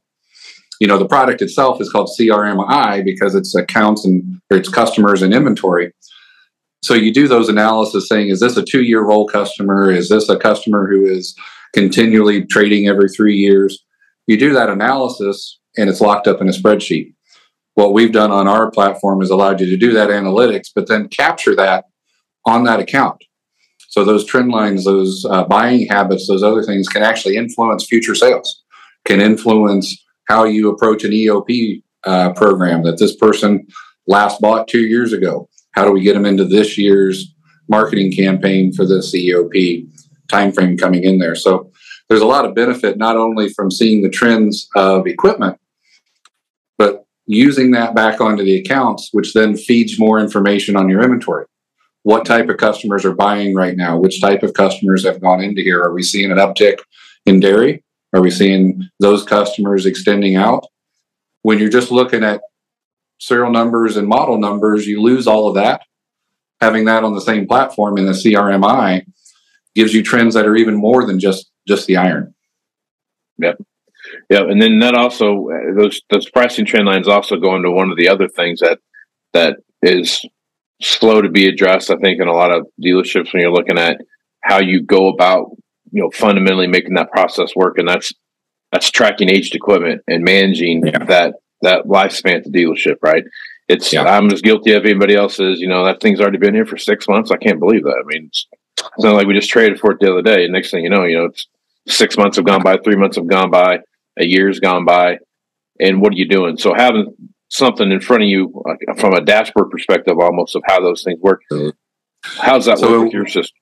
you 0.80 0.88
know, 0.88 0.98
the 0.98 1.08
product 1.08 1.42
itself 1.42 1.82
is 1.82 1.90
called 1.90 2.10
CRMI 2.20 3.04
because 3.04 3.36
it's 3.36 3.56
accounts 3.56 4.06
and 4.06 4.40
it's 4.50 4.70
customers 4.70 5.22
and 5.22 5.34
inventory. 5.34 5.92
So 6.84 6.94
you 6.94 7.14
do 7.14 7.28
those 7.28 7.50
analysis 7.50 8.08
saying, 8.08 8.30
is 8.30 8.40
this 8.40 8.58
a 8.58 8.64
two 8.64 8.84
year 8.84 9.04
roll 9.04 9.28
customer? 9.28 9.92
Is 9.92 10.10
this 10.10 10.30
a 10.30 10.38
customer 10.38 10.88
who 10.88 11.06
is 11.06 11.36
continually 11.74 12.46
trading 12.46 12.88
every 12.88 13.10
three 13.10 13.36
years? 13.36 13.84
You 14.28 14.38
do 14.38 14.54
that 14.54 14.70
analysis 14.70 15.60
and 15.78 15.90
it's 15.90 16.02
locked 16.02 16.28
up 16.28 16.42
in 16.42 16.50
a 16.50 16.54
spreadsheet. 16.54 17.14
What 17.74 17.94
we've 17.94 18.12
done 18.12 18.32
on 18.32 18.48
our 18.48 18.72
platform 18.72 19.22
is 19.22 19.30
allowed 19.30 19.60
you 19.60 19.68
to 19.68 19.78
do 19.78 19.94
that 19.94 20.10
analytics, 20.10 20.70
but 20.74 20.88
then 20.88 21.10
capture 21.10 21.56
that 21.56 21.86
on 22.46 22.64
that 22.64 22.80
account. 22.80 23.24
So 23.90 24.04
those 24.04 24.26
trend 24.26 24.52
lines, 24.52 24.86
those 24.86 25.26
uh, 25.30 25.44
buying 25.46 25.88
habits, 25.88 26.28
those 26.28 26.44
other 26.44 26.64
things 26.64 26.88
can 26.88 27.04
actually 27.04 27.38
influence 27.38 27.86
future 27.86 28.16
sales, 28.16 28.64
can 29.06 29.22
influence 29.22 30.04
how 30.28 30.44
you 30.44 30.70
approach 30.70 31.04
an 31.04 31.12
EOP 31.12 31.84
uh, 32.06 32.34
program 32.34 32.84
that 32.84 33.00
this 33.00 33.16
person 33.16 33.66
last 34.08 34.40
bought 34.40 34.68
two 34.68 34.86
years 34.86 35.14
ago. 35.14 35.50
How 35.72 35.86
do 35.86 35.92
we 35.92 36.02
get 36.02 36.14
them 36.14 36.26
into 36.26 36.46
this 36.46 36.78
year's 36.78 37.34
marketing 37.70 38.12
campaign 38.12 38.74
for 38.74 38.86
this 38.86 39.14
EOP 39.14 39.88
timeframe 40.28 40.80
coming 40.80 41.04
in 41.04 41.20
there? 41.20 41.36
So 41.36 41.72
there's 42.10 42.22
a 42.22 42.28
lot 42.28 42.46
of 42.46 42.56
benefit 42.56 42.98
not 42.98 43.18
only 43.18 43.50
from 43.50 43.70
seeing 43.70 44.02
the 44.02 44.10
trends 44.10 44.68
of 44.76 45.08
equipment, 45.08 45.60
but 46.78 47.06
using 47.26 47.72
that 47.72 47.94
back 47.94 48.22
onto 48.22 48.44
the 48.44 48.58
accounts, 48.58 49.10
which 49.12 49.34
then 49.34 49.58
feeds 49.58 50.00
more 50.00 50.20
information 50.20 50.76
on 50.76 50.90
your 50.90 51.02
inventory. 51.02 51.46
What 52.04 52.26
type 52.26 52.48
of 52.48 52.58
customers 52.58 53.04
are 53.04 53.14
buying 53.14 53.54
right 53.54 53.76
now? 53.76 54.00
Which 54.00 54.22
type 54.22 54.42
of 54.44 54.54
customers 54.54 55.04
have 55.04 55.20
gone 55.20 55.42
into 55.42 55.62
here? 55.62 55.82
Are 55.82 55.94
we 55.94 56.04
seeing 56.04 56.32
an 56.32 56.38
uptick 56.38 56.78
in 57.26 57.42
dairy? 57.42 57.84
Are 58.18 58.22
we 58.22 58.32
seeing 58.32 58.90
those 59.00 59.24
customers 59.24 59.86
extending 59.86 60.36
out? 60.36 60.66
When 61.44 61.60
you're 61.60 61.70
just 61.70 61.92
looking 61.92 62.24
at 62.24 62.42
serial 63.20 63.52
numbers 63.52 63.96
and 63.96 64.08
model 64.08 64.40
numbers, 64.40 64.88
you 64.88 65.04
lose 65.04 65.28
all 65.28 65.48
of 65.48 65.54
that. 65.54 65.82
Having 66.60 66.86
that 66.86 67.04
on 67.04 67.14
the 67.14 67.22
same 67.22 67.46
platform 67.46 68.00
in 68.00 68.08
the 68.08 68.14
CRMI 68.14 69.06
gives 69.76 69.94
you 69.94 70.02
trends 70.02 70.34
that 70.34 70.48
are 70.48 70.56
even 70.56 70.74
more 70.74 71.06
than 71.06 71.20
just 71.20 71.52
just 71.68 71.86
the 71.86 71.98
iron. 71.98 72.34
Yep. 73.38 73.62
Yeah, 74.32 74.42
and 74.42 74.60
then 74.60 74.80
that 74.80 74.96
also 74.96 75.48
those 75.78 76.02
those 76.10 76.28
pricing 76.28 76.66
trend 76.66 76.88
lines 76.88 77.08
also 77.08 77.38
go 77.38 77.56
into 77.56 77.70
one 77.70 77.92
of 77.92 77.98
the 77.98 78.10
other 78.10 78.28
things 78.28 78.62
that 78.62 78.80
that 79.34 79.58
is 79.84 80.26
slow 80.82 81.22
to 81.22 81.30
be 81.30 81.48
addressed. 81.48 81.92
I 81.92 81.98
think 81.98 82.20
in 82.20 82.28
a 82.28 82.34
lot 82.34 82.52
of 82.52 82.66
dealerships 82.84 83.32
when 83.32 83.44
you're 83.44 83.54
looking 83.54 83.78
at 83.78 84.02
how 84.42 84.60
you 84.60 84.82
go 84.82 85.10
about 85.10 85.52
you 85.92 86.02
know 86.02 86.12
fundamentally 86.12 86.68
making 86.68 86.96
that 86.96 87.12
process 87.12 87.56
work, 87.56 87.78
and 87.78 87.88
that's 87.88 88.14
that's 88.72 88.92
tracking 88.92 89.30
aged 89.30 89.56
equipment 89.56 90.02
and 90.08 90.24
managing 90.24 90.86
yeah. 90.86 91.04
that 91.06 91.36
that 91.62 91.86
lifespan 91.86 92.36
at 92.36 92.44
the 92.44 92.50
dealership. 92.50 92.98
Right? 93.02 93.24
It's 93.68 93.92
yeah. 93.92 94.04
I'm 94.04 94.32
as 94.32 94.42
guilty 94.42 94.74
as 94.74 94.84
anybody 94.84 95.16
else 95.16 95.40
is. 95.40 95.60
You 95.60 95.68
know 95.68 95.86
that 95.86 96.02
thing's 96.02 96.22
already 96.22 96.38
been 96.38 96.54
here 96.54 96.66
for 96.66 96.78
six 96.78 97.08
months. 97.08 97.32
I 97.32 97.38
can't 97.38 97.60
believe 97.60 97.84
that. 97.84 98.04
I 98.04 98.06
mean, 98.06 98.28
it's, 98.28 98.48
it's 98.78 99.04
not 99.04 99.16
like 99.16 99.28
we 99.28 99.34
just 99.34 99.50
traded 99.50 99.80
for 99.80 99.92
it 99.92 100.00
the 100.00 100.12
other 100.12 100.22
day. 100.22 100.44
And 100.44 100.54
next 100.54 100.72
thing 100.72 100.84
you 100.84 100.90
know, 100.90 101.04
you 101.04 101.18
know, 101.18 101.26
it's 101.26 101.48
six 101.88 102.18
months 102.18 102.38
have 102.38 102.46
gone 102.46 102.64
by, 102.64 102.78
three 102.78 102.96
months 102.96 103.18
have 103.18 103.28
gone 103.28 103.50
by, 103.50 103.80
a 104.20 104.26
year's 104.26 104.60
gone 104.60 104.86
by, 104.86 105.20
and 105.80 106.02
what 106.02 106.14
are 106.14 106.18
you 106.18 106.28
doing? 106.28 106.58
So 106.58 106.74
having 106.74 107.14
something 107.50 107.92
in 107.92 108.02
front 108.02 108.24
of 108.24 108.30
you 108.30 108.64
from 108.98 109.14
a 109.14 109.22
dashboard 109.22 109.70
perspective, 109.72 110.20
almost 110.20 110.56
of 110.56 110.64
how 110.66 110.80
those 110.82 111.04
things 111.04 111.20
work. 111.22 111.42
How's 112.24 112.66
that 112.66 112.80
so, 112.80 112.92
work 112.92 113.06
with 113.06 113.14
your 113.14 113.28
system? 113.28 113.58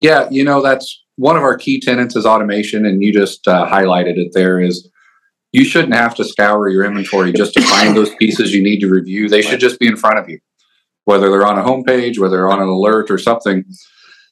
Yeah, 0.00 0.28
you 0.30 0.44
know 0.44 0.62
that's 0.62 1.03
one 1.16 1.36
of 1.36 1.42
our 1.42 1.56
key 1.56 1.80
tenants 1.80 2.16
is 2.16 2.26
automation, 2.26 2.86
and 2.86 3.02
you 3.02 3.12
just 3.12 3.46
uh, 3.46 3.66
highlighted 3.66 4.16
it. 4.16 4.32
There 4.32 4.60
is 4.60 4.88
you 5.52 5.64
shouldn't 5.64 5.94
have 5.94 6.16
to 6.16 6.24
scour 6.24 6.68
your 6.68 6.84
inventory 6.84 7.32
just 7.32 7.54
to 7.54 7.62
find 7.62 7.96
those 7.96 8.12
pieces 8.18 8.52
you 8.52 8.60
need 8.60 8.80
to 8.80 8.88
review. 8.88 9.28
They 9.28 9.40
should 9.40 9.60
just 9.60 9.78
be 9.78 9.86
in 9.86 9.96
front 9.96 10.18
of 10.18 10.28
you, 10.28 10.40
whether 11.04 11.30
they're 11.30 11.46
on 11.46 11.58
a 11.58 11.62
homepage, 11.62 12.18
whether 12.18 12.36
they're 12.36 12.50
on 12.50 12.60
an 12.60 12.68
alert 12.68 13.08
or 13.08 13.18
something. 13.18 13.64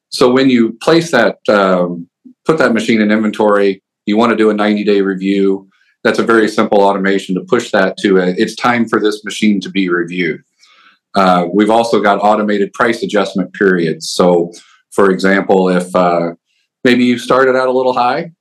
So 0.08 0.32
when 0.32 0.50
you 0.50 0.72
place 0.82 1.12
that, 1.12 1.38
um, 1.48 2.08
put 2.44 2.58
that 2.58 2.74
machine 2.74 3.00
in 3.00 3.12
inventory, 3.12 3.84
you 4.04 4.16
want 4.16 4.30
to 4.30 4.36
do 4.36 4.50
a 4.50 4.54
90 4.54 4.82
day 4.82 5.00
review. 5.00 5.68
That's 6.02 6.18
a 6.18 6.24
very 6.24 6.48
simple 6.48 6.82
automation 6.82 7.36
to 7.36 7.42
push 7.42 7.70
that 7.70 7.96
to 7.98 8.18
a, 8.18 8.26
it's 8.30 8.56
time 8.56 8.88
for 8.88 8.98
this 8.98 9.22
machine 9.24 9.60
to 9.60 9.70
be 9.70 9.88
reviewed. 9.88 10.42
Uh, 11.14 11.46
we've 11.54 11.70
also 11.70 12.00
got 12.00 12.18
automated 12.18 12.72
price 12.72 13.00
adjustment 13.04 13.52
periods. 13.52 14.10
So, 14.10 14.52
for 14.90 15.10
example, 15.10 15.68
if 15.68 15.94
uh, 15.94 16.32
maybe 16.84 17.04
you 17.04 17.18
started 17.18 17.56
out 17.56 17.68
a 17.68 17.72
little 17.72 17.92
high 17.92 18.32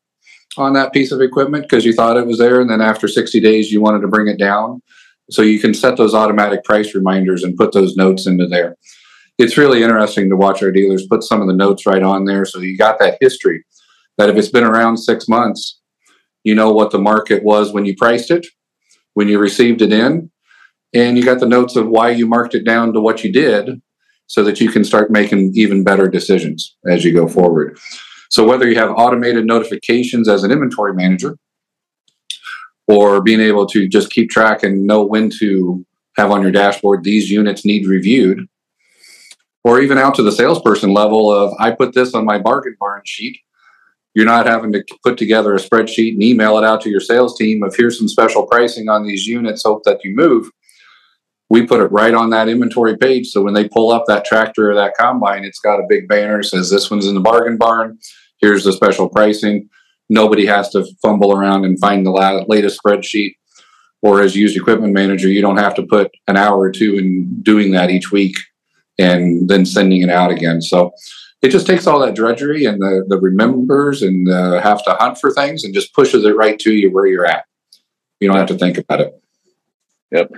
on 0.57 0.73
that 0.73 0.93
piece 0.93 1.11
of 1.11 1.21
equipment 1.21 1.63
because 1.63 1.85
you 1.85 1.93
thought 1.93 2.17
it 2.17 2.27
was 2.27 2.37
there, 2.37 2.59
and 2.59 2.69
then 2.69 2.81
after 2.81 3.07
60 3.07 3.39
days 3.39 3.71
you 3.71 3.81
wanted 3.81 4.01
to 4.01 4.07
bring 4.07 4.27
it 4.27 4.37
down, 4.37 4.81
so 5.29 5.41
you 5.41 5.59
can 5.59 5.73
set 5.73 5.97
those 5.97 6.13
automatic 6.13 6.63
price 6.63 6.93
reminders 6.93 7.43
and 7.43 7.55
put 7.55 7.71
those 7.71 7.95
notes 7.95 8.27
into 8.27 8.47
there. 8.47 8.75
It's 9.37 9.57
really 9.57 9.81
interesting 9.81 10.29
to 10.29 10.35
watch 10.35 10.61
our 10.61 10.71
dealers 10.71 11.07
put 11.07 11.23
some 11.23 11.41
of 11.41 11.47
the 11.47 11.55
notes 11.55 11.85
right 11.85 12.03
on 12.03 12.25
there, 12.25 12.45
so 12.45 12.59
you 12.59 12.77
got 12.77 12.99
that 12.99 13.17
history. 13.21 13.63
That 14.17 14.29
if 14.29 14.35
it's 14.35 14.49
been 14.49 14.65
around 14.65 14.97
six 14.97 15.27
months, 15.27 15.79
you 16.43 16.53
know 16.53 16.71
what 16.71 16.91
the 16.91 16.99
market 16.99 17.43
was 17.43 17.71
when 17.71 17.85
you 17.85 17.95
priced 17.95 18.29
it, 18.29 18.45
when 19.13 19.29
you 19.29 19.39
received 19.39 19.81
it 19.81 19.93
in, 19.93 20.29
and 20.93 21.17
you 21.17 21.23
got 21.23 21.39
the 21.39 21.47
notes 21.47 21.75
of 21.75 21.87
why 21.87 22.09
you 22.09 22.27
marked 22.27 22.55
it 22.55 22.65
down 22.65 22.93
to 22.93 22.99
what 22.99 23.23
you 23.23 23.31
did 23.31 23.81
so 24.27 24.43
that 24.43 24.59
you 24.59 24.69
can 24.69 24.83
start 24.83 25.11
making 25.11 25.51
even 25.55 25.83
better 25.83 26.07
decisions 26.07 26.75
as 26.89 27.03
you 27.05 27.13
go 27.13 27.27
forward. 27.27 27.77
So, 28.31 28.45
whether 28.45 28.67
you 28.67 28.75
have 28.75 28.91
automated 28.91 29.45
notifications 29.45 30.27
as 30.27 30.43
an 30.43 30.51
inventory 30.51 30.93
manager 30.93 31.37
or 32.87 33.21
being 33.21 33.39
able 33.39 33.67
to 33.67 33.87
just 33.87 34.09
keep 34.09 34.29
track 34.29 34.63
and 34.63 34.87
know 34.87 35.03
when 35.03 35.29
to 35.39 35.85
have 36.17 36.31
on 36.31 36.41
your 36.41 36.51
dashboard 36.51 37.03
these 37.03 37.29
units 37.29 37.63
need 37.65 37.85
reviewed, 37.85 38.47
or 39.63 39.79
even 39.79 39.97
out 39.97 40.15
to 40.15 40.23
the 40.23 40.31
salesperson 40.31 40.93
level 40.93 41.31
of 41.31 41.53
I 41.59 41.71
put 41.71 41.93
this 41.93 42.13
on 42.13 42.25
my 42.25 42.39
bargain 42.39 42.75
barn 42.79 43.01
sheet 43.05 43.37
you're 44.13 44.25
not 44.25 44.45
having 44.45 44.71
to 44.73 44.83
put 45.03 45.17
together 45.17 45.53
a 45.53 45.59
spreadsheet 45.59 46.13
and 46.13 46.23
email 46.23 46.57
it 46.57 46.63
out 46.63 46.81
to 46.81 46.89
your 46.89 46.99
sales 46.99 47.37
team 47.37 47.63
of 47.63 47.75
here's 47.75 47.97
some 47.97 48.09
special 48.09 48.45
pricing 48.45 48.89
on 48.89 49.05
these 49.05 49.25
units, 49.25 49.63
hope 49.63 49.83
that 49.83 50.03
you 50.03 50.15
move. 50.15 50.49
We 51.49 51.65
put 51.65 51.81
it 51.81 51.91
right 51.91 52.13
on 52.13 52.29
that 52.29 52.49
inventory 52.49 52.97
page. 52.97 53.27
So 53.27 53.41
when 53.41 53.53
they 53.53 53.67
pull 53.67 53.91
up 53.91 54.05
that 54.07 54.25
tractor 54.25 54.71
or 54.71 54.75
that 54.75 54.95
combine, 54.97 55.43
it's 55.43 55.59
got 55.59 55.79
a 55.79 55.87
big 55.87 56.07
banner 56.07 56.43
says 56.43 56.69
this 56.69 56.89
one's 56.89 57.07
in 57.07 57.15
the 57.15 57.21
bargain 57.21 57.57
barn. 57.57 57.99
Here's 58.41 58.63
the 58.63 58.73
special 58.73 59.07
pricing. 59.07 59.69
Nobody 60.09 60.45
has 60.47 60.69
to 60.71 60.85
fumble 61.01 61.31
around 61.31 61.63
and 61.63 61.79
find 61.79 62.05
the 62.05 62.45
latest 62.47 62.79
spreadsheet. 62.83 63.35
Or 64.01 64.21
as 64.21 64.35
used 64.35 64.57
equipment 64.57 64.93
manager, 64.93 65.29
you 65.29 65.41
don't 65.41 65.57
have 65.57 65.75
to 65.75 65.83
put 65.83 66.11
an 66.27 66.35
hour 66.35 66.59
or 66.59 66.71
two 66.71 66.97
in 66.97 67.41
doing 67.43 67.71
that 67.71 67.91
each 67.91 68.11
week 68.11 68.35
and 68.97 69.47
then 69.47 69.63
sending 69.65 70.01
it 70.01 70.09
out 70.09 70.31
again. 70.31 70.59
So 70.61 70.91
it 71.43 71.49
just 71.49 71.67
takes 71.67 71.85
all 71.85 71.99
that 71.99 72.15
drudgery 72.15 72.65
and 72.65 72.81
the, 72.81 73.05
the 73.07 73.19
remembers 73.19 74.01
and 74.01 74.27
have 74.27 74.83
to 74.85 74.95
hunt 74.95 75.19
for 75.19 75.31
things 75.31 75.63
and 75.63 75.73
just 75.73 75.93
pushes 75.93 76.25
it 76.25 76.35
right 76.35 76.57
to 76.59 76.73
you 76.73 76.91
where 76.91 77.05
you're 77.05 77.27
at. 77.27 77.45
You 78.19 78.27
don't 78.27 78.37
have 78.37 78.47
to 78.47 78.57
think 78.57 78.79
about 78.79 79.01
it. 79.01 79.13
Yep. 80.11 80.31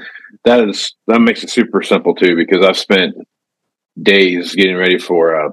That 0.46 0.70
is, 0.70 0.94
that 1.08 1.20
makes 1.20 1.44
it 1.44 1.50
super 1.50 1.82
simple 1.82 2.16
too, 2.16 2.36
because 2.36 2.66
I've 2.66 2.78
spent 2.78 3.16
days 4.02 4.56
getting 4.56 4.76
ready 4.76 5.00
for, 5.00 5.48
uh, 5.48 5.50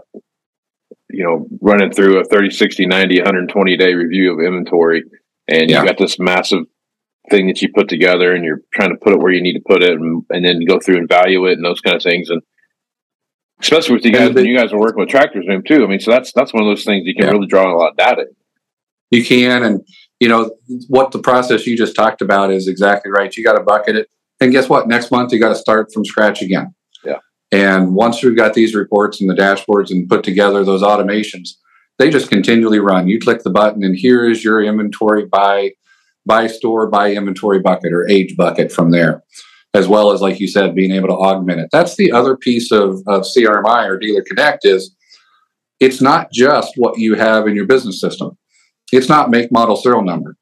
you 1.13 1.25
know, 1.25 1.47
running 1.61 1.93
through 1.93 2.21
a 2.21 2.25
30, 2.25 2.51
60, 2.51 2.87
90, 2.87 3.19
120 3.19 3.77
day 3.77 3.95
review 3.95 4.33
of 4.33 4.41
inventory. 4.41 5.05
And 5.49 5.71
yeah. 5.71 5.81
you 5.81 5.87
got 5.87 5.99
this 5.99 6.19
massive 6.19 6.65
thing 7.31 7.47
that 7.49 7.61
you 7.61 7.69
put 7.73 7.89
together 7.89 8.35
and 8.35 8.45
you're 8.45 8.63
trying 8.73 8.91
to 8.91 8.97
put 8.97 9.13
it 9.13 9.19
where 9.19 9.33
you 9.33 9.43
need 9.43 9.55
to 9.55 9.63
put 9.67 9.83
it 9.83 9.93
and, 9.93 10.25
and 10.31 10.45
then 10.45 10.65
go 10.65 10.79
through 10.79 10.99
and 10.99 11.09
value 11.09 11.47
it 11.47 11.55
and 11.55 11.65
those 11.65 11.81
kind 11.81 11.97
of 11.97 12.03
things. 12.03 12.31
And 12.31 12.43
especially 13.61 13.95
with 13.95 14.05
you 14.05 14.13
guys 14.13 14.33
when 14.33 14.47
you 14.47 14.57
guys 14.57 14.73
are 14.73 14.79
working 14.79 15.01
with 15.01 15.09
Tractor 15.09 15.43
Zoom 15.43 15.63
too. 15.63 15.85
I 15.85 15.87
mean, 15.87 16.01
so 16.01 16.11
that's 16.11 16.33
that's 16.33 16.53
one 16.53 16.63
of 16.63 16.69
those 16.69 16.85
things 16.85 17.07
you 17.07 17.15
can 17.15 17.27
yeah. 17.27 17.31
really 17.31 17.47
draw 17.47 17.73
a 17.73 17.77
lot 17.77 17.93
of 17.93 17.97
data. 17.97 18.27
You 19.11 19.25
can, 19.25 19.63
and 19.65 19.81
you 20.19 20.29
know 20.29 20.53
what 20.89 21.11
the 21.11 21.19
process 21.19 21.67
you 21.67 21.77
just 21.77 21.97
talked 21.97 22.23
about 22.23 22.51
is 22.53 22.69
exactly 22.69 23.11
right. 23.11 23.35
You 23.37 23.45
got 23.45 23.55
to 23.55 23.65
bucket 23.65 23.97
it, 23.97 24.09
and 24.41 24.53
guess 24.53 24.69
what? 24.69 24.89
Next 24.89 25.11
month 25.11 25.33
you 25.33 25.41
got 25.41 25.51
to 25.51 25.57
start 25.57 25.93
from 25.93 26.05
scratch 26.05 26.43
again. 26.43 26.75
And 27.53 27.95
once 27.95 28.23
we've 28.23 28.37
got 28.37 28.55
these 28.55 28.75
reports 28.75 29.21
and 29.21 29.29
the 29.29 29.35
dashboards 29.35 29.91
and 29.91 30.09
put 30.09 30.23
together 30.23 30.65
those 30.65 30.83
automations, 30.83 31.51
they 31.99 32.11
just 32.11 32.31
continually 32.31 32.79
run. 32.79 33.09
You 33.09 33.19
click 33.19 33.43
the 33.43 33.51
button, 33.51 33.83
and 33.83 33.97
here 33.97 34.29
is 34.29 34.45
your 34.45 34.63
inventory 34.63 35.27
by 35.27 35.73
by 36.27 36.47
store 36.47 36.89
by 36.89 37.13
inventory 37.13 37.61
bucket 37.61 37.93
or 37.93 38.09
age 38.09 38.37
bucket 38.37 38.71
from 38.71 38.91
there 38.91 39.25
as 39.75 39.87
well 39.87 40.11
as, 40.11 40.21
like 40.21 40.41
you 40.41 40.49
said, 40.49 40.75
being 40.75 40.93
able 40.93 41.09
to 41.09 41.15
augment 41.15 41.61
it. 41.61 41.69
That's 41.71 41.97
the 41.97 42.11
other 42.13 42.37
piece 42.37 42.73
of, 42.73 43.03
of 43.07 43.23
CRMI 43.23 43.89
or 43.89 43.99
Dealer 43.99 44.25
Connect 44.27 44.65
is 44.65 44.95
it's 45.79 46.01
not 46.01 46.33
just 46.33 46.73
what 46.77 46.99
you 46.99 47.15
have 47.15 47.47
in 47.47 47.55
your 47.55 47.67
business 47.67 48.01
system. 48.01 48.37
It's 48.93 49.09
not 49.09 49.31
make 49.31 49.53
model 49.53 49.77
serial 49.77 50.03
number. 50.03 50.37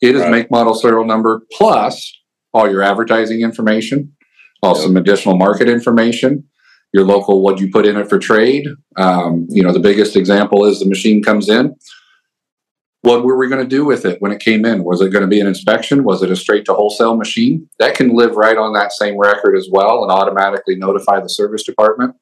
It 0.00 0.14
is 0.14 0.22
right. 0.22 0.30
make 0.30 0.50
model 0.50 0.74
serial 0.74 1.04
number 1.04 1.42
plus 1.52 2.18
all 2.54 2.70
your 2.70 2.82
advertising 2.82 3.42
information, 3.42 4.12
also 4.62 4.80
yep. 4.80 4.88
some 4.88 4.96
additional 4.96 5.36
market 5.36 5.68
information, 5.68 6.44
your 6.92 7.04
local 7.04 7.42
what 7.42 7.60
you 7.60 7.70
put 7.70 7.86
in 7.86 7.96
it 7.96 8.08
for 8.08 8.18
trade. 8.18 8.68
Um, 8.96 9.46
you 9.48 9.62
know, 9.62 9.72
the 9.72 9.80
biggest 9.80 10.16
example 10.16 10.64
is 10.64 10.80
the 10.80 10.88
machine 10.88 11.22
comes 11.22 11.48
in. 11.48 11.76
what 13.02 13.24
were 13.24 13.38
we 13.38 13.48
going 13.48 13.62
to 13.62 13.68
do 13.68 13.84
with 13.84 14.04
it 14.04 14.20
when 14.20 14.32
it 14.32 14.40
came 14.40 14.64
in? 14.66 14.84
Was 14.84 15.00
it 15.00 15.10
going 15.10 15.22
to 15.22 15.28
be 15.28 15.40
an 15.40 15.46
inspection? 15.46 16.04
Was 16.04 16.22
it 16.22 16.30
a 16.30 16.36
straight 16.36 16.66
to 16.66 16.74
wholesale 16.74 17.16
machine? 17.16 17.68
That 17.78 17.94
can 17.94 18.14
live 18.14 18.36
right 18.36 18.58
on 18.58 18.74
that 18.74 18.92
same 18.92 19.18
record 19.18 19.56
as 19.56 19.68
well 19.70 20.02
and 20.02 20.12
automatically 20.12 20.76
notify 20.76 21.20
the 21.20 21.28
service 21.28 21.62
department. 21.62 22.14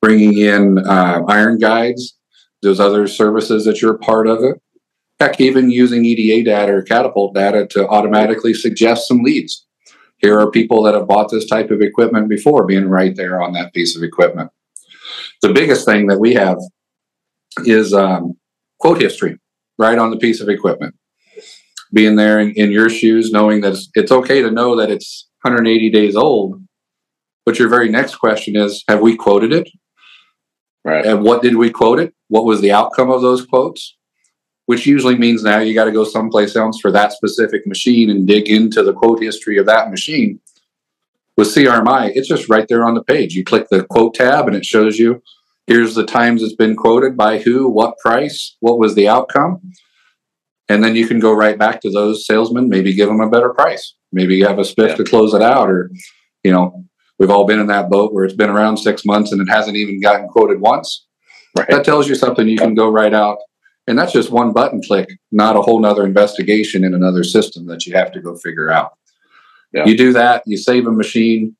Bringing 0.00 0.38
in 0.38 0.78
uh, 0.78 1.22
iron 1.28 1.58
guides, 1.58 2.16
those 2.62 2.80
other 2.80 3.06
services 3.06 3.64
that 3.64 3.82
you're 3.82 3.98
part 3.98 4.26
of 4.26 4.42
it. 4.42 4.60
Heck, 5.20 5.40
even 5.40 5.70
using 5.70 6.04
EDA 6.04 6.48
data 6.48 6.72
or 6.72 6.82
catapult 6.82 7.34
data 7.34 7.66
to 7.72 7.88
automatically 7.88 8.54
suggest 8.54 9.08
some 9.08 9.22
leads. 9.22 9.66
Here 10.18 10.38
are 10.38 10.50
people 10.50 10.82
that 10.82 10.94
have 10.94 11.06
bought 11.06 11.30
this 11.30 11.46
type 11.46 11.70
of 11.70 11.80
equipment 11.80 12.28
before, 12.28 12.66
being 12.66 12.88
right 12.88 13.14
there 13.14 13.40
on 13.40 13.52
that 13.52 13.72
piece 13.72 13.96
of 13.96 14.02
equipment. 14.02 14.50
The 15.42 15.52
biggest 15.52 15.84
thing 15.84 16.08
that 16.08 16.18
we 16.18 16.34
have 16.34 16.58
is 17.64 17.94
um, 17.94 18.34
quote 18.78 19.00
history 19.00 19.38
right 19.78 19.98
on 19.98 20.10
the 20.10 20.16
piece 20.16 20.40
of 20.40 20.48
equipment. 20.48 20.94
Being 21.92 22.16
there 22.16 22.40
in, 22.40 22.50
in 22.52 22.70
your 22.70 22.90
shoes, 22.90 23.30
knowing 23.30 23.60
that 23.62 23.72
it's, 23.72 23.88
it's 23.94 24.12
okay 24.12 24.42
to 24.42 24.50
know 24.50 24.76
that 24.76 24.90
it's 24.90 25.28
180 25.42 25.90
days 25.90 26.16
old, 26.16 26.60
but 27.46 27.58
your 27.58 27.68
very 27.68 27.88
next 27.88 28.16
question 28.16 28.56
is 28.56 28.84
Have 28.88 29.00
we 29.00 29.16
quoted 29.16 29.52
it? 29.52 29.68
Right. 30.84 31.04
And 31.04 31.22
what 31.22 31.42
did 31.42 31.56
we 31.56 31.70
quote 31.70 32.00
it? 32.00 32.14
What 32.28 32.44
was 32.44 32.60
the 32.60 32.72
outcome 32.72 33.10
of 33.10 33.22
those 33.22 33.44
quotes? 33.44 33.96
Which 34.68 34.84
usually 34.84 35.16
means 35.16 35.42
now 35.42 35.60
you 35.60 35.72
got 35.72 35.86
to 35.86 35.92
go 35.92 36.04
someplace 36.04 36.54
else 36.54 36.78
for 36.78 36.90
that 36.92 37.14
specific 37.14 37.66
machine 37.66 38.10
and 38.10 38.26
dig 38.26 38.50
into 38.50 38.82
the 38.82 38.92
quote 38.92 39.22
history 39.22 39.56
of 39.56 39.64
that 39.64 39.90
machine. 39.90 40.40
With 41.38 41.48
CRMI, 41.48 42.12
it's 42.14 42.28
just 42.28 42.50
right 42.50 42.68
there 42.68 42.84
on 42.84 42.92
the 42.92 43.02
page. 43.02 43.32
You 43.32 43.44
click 43.44 43.68
the 43.70 43.84
quote 43.84 44.12
tab 44.12 44.46
and 44.46 44.54
it 44.54 44.66
shows 44.66 44.98
you 44.98 45.22
here's 45.66 45.94
the 45.94 46.04
times 46.04 46.42
it's 46.42 46.54
been 46.54 46.76
quoted 46.76 47.16
by 47.16 47.38
who, 47.38 47.66
what 47.70 47.96
price, 47.96 48.58
what 48.60 48.78
was 48.78 48.94
the 48.94 49.08
outcome. 49.08 49.72
And 50.68 50.84
then 50.84 50.94
you 50.94 51.06
can 51.08 51.18
go 51.18 51.32
right 51.32 51.58
back 51.58 51.80
to 51.80 51.90
those 51.90 52.26
salesmen, 52.26 52.68
maybe 52.68 52.92
give 52.92 53.08
them 53.08 53.22
a 53.22 53.30
better 53.30 53.54
price. 53.54 53.94
Maybe 54.12 54.36
you 54.36 54.46
have 54.46 54.58
a 54.58 54.62
spiff 54.62 54.88
Yeah. 54.90 54.94
to 54.96 55.04
close 55.04 55.32
it 55.32 55.40
out, 55.40 55.70
or, 55.70 55.90
you 56.44 56.52
know, 56.52 56.84
we've 57.18 57.30
all 57.30 57.46
been 57.46 57.58
in 57.58 57.68
that 57.68 57.88
boat 57.88 58.12
where 58.12 58.24
it's 58.26 58.34
been 58.34 58.50
around 58.50 58.76
six 58.76 59.06
months 59.06 59.32
and 59.32 59.40
it 59.40 59.48
hasn't 59.50 59.78
even 59.78 59.98
gotten 59.98 60.28
quoted 60.28 60.60
once. 60.60 61.06
Right. 61.56 61.68
That 61.70 61.86
tells 61.86 62.06
you 62.06 62.14
something 62.14 62.46
you 62.46 62.58
can 62.58 62.74
go 62.74 62.90
right 62.90 63.14
out. 63.14 63.38
And 63.88 63.98
that's 63.98 64.12
just 64.12 64.30
one 64.30 64.52
button 64.52 64.82
click, 64.82 65.08
not 65.32 65.56
a 65.56 65.62
whole 65.62 65.80
nother 65.80 66.04
investigation 66.04 66.84
in 66.84 66.92
another 66.92 67.24
system 67.24 67.66
that 67.68 67.86
you 67.86 67.96
have 67.96 68.12
to 68.12 68.20
go 68.20 68.36
figure 68.36 68.70
out. 68.70 68.92
Yeah. 69.72 69.86
You 69.86 69.96
do 69.96 70.12
that, 70.12 70.42
you 70.46 70.58
save 70.58 70.86
a 70.86 70.92
machine, 70.92 71.56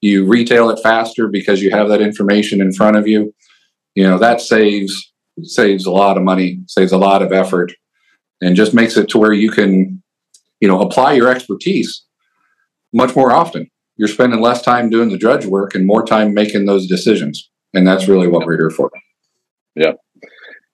you 0.00 0.24
retail 0.24 0.70
it 0.70 0.80
faster 0.80 1.26
because 1.26 1.60
you 1.60 1.70
have 1.72 1.88
that 1.88 2.00
information 2.00 2.60
in 2.60 2.72
front 2.72 2.96
of 2.96 3.08
you. 3.08 3.34
You 3.96 4.04
know, 4.04 4.16
that 4.18 4.40
saves 4.40 5.12
saves 5.42 5.84
a 5.84 5.90
lot 5.90 6.16
of 6.16 6.22
money, 6.22 6.60
saves 6.68 6.92
a 6.92 6.98
lot 6.98 7.20
of 7.20 7.32
effort, 7.32 7.72
and 8.40 8.54
just 8.54 8.74
makes 8.74 8.96
it 8.96 9.08
to 9.08 9.18
where 9.18 9.32
you 9.32 9.50
can, 9.50 10.02
you 10.60 10.68
know, 10.68 10.80
apply 10.80 11.14
your 11.14 11.28
expertise 11.28 12.04
much 12.92 13.16
more 13.16 13.32
often. 13.32 13.68
You're 13.96 14.08
spending 14.08 14.40
less 14.40 14.62
time 14.62 14.88
doing 14.88 15.08
the 15.08 15.18
drudge 15.18 15.46
work 15.46 15.74
and 15.74 15.86
more 15.86 16.04
time 16.04 16.32
making 16.32 16.66
those 16.66 16.86
decisions. 16.86 17.50
And 17.74 17.86
that's 17.86 18.06
really 18.06 18.28
what 18.28 18.46
we're 18.46 18.58
here 18.58 18.70
for. 18.70 18.90
Yeah, 19.74 19.92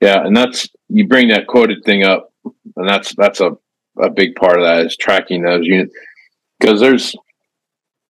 and 0.00 0.36
that's 0.36 0.68
you 0.88 1.06
bring 1.06 1.28
that 1.28 1.46
quoted 1.46 1.84
thing 1.84 2.04
up, 2.04 2.32
and 2.76 2.88
that's 2.88 3.14
that's 3.14 3.40
a, 3.40 3.56
a 4.00 4.10
big 4.10 4.34
part 4.36 4.58
of 4.58 4.64
that 4.64 4.86
is 4.86 4.96
tracking 4.96 5.42
those 5.42 5.66
units 5.66 5.94
because 6.58 6.80
there's 6.80 7.14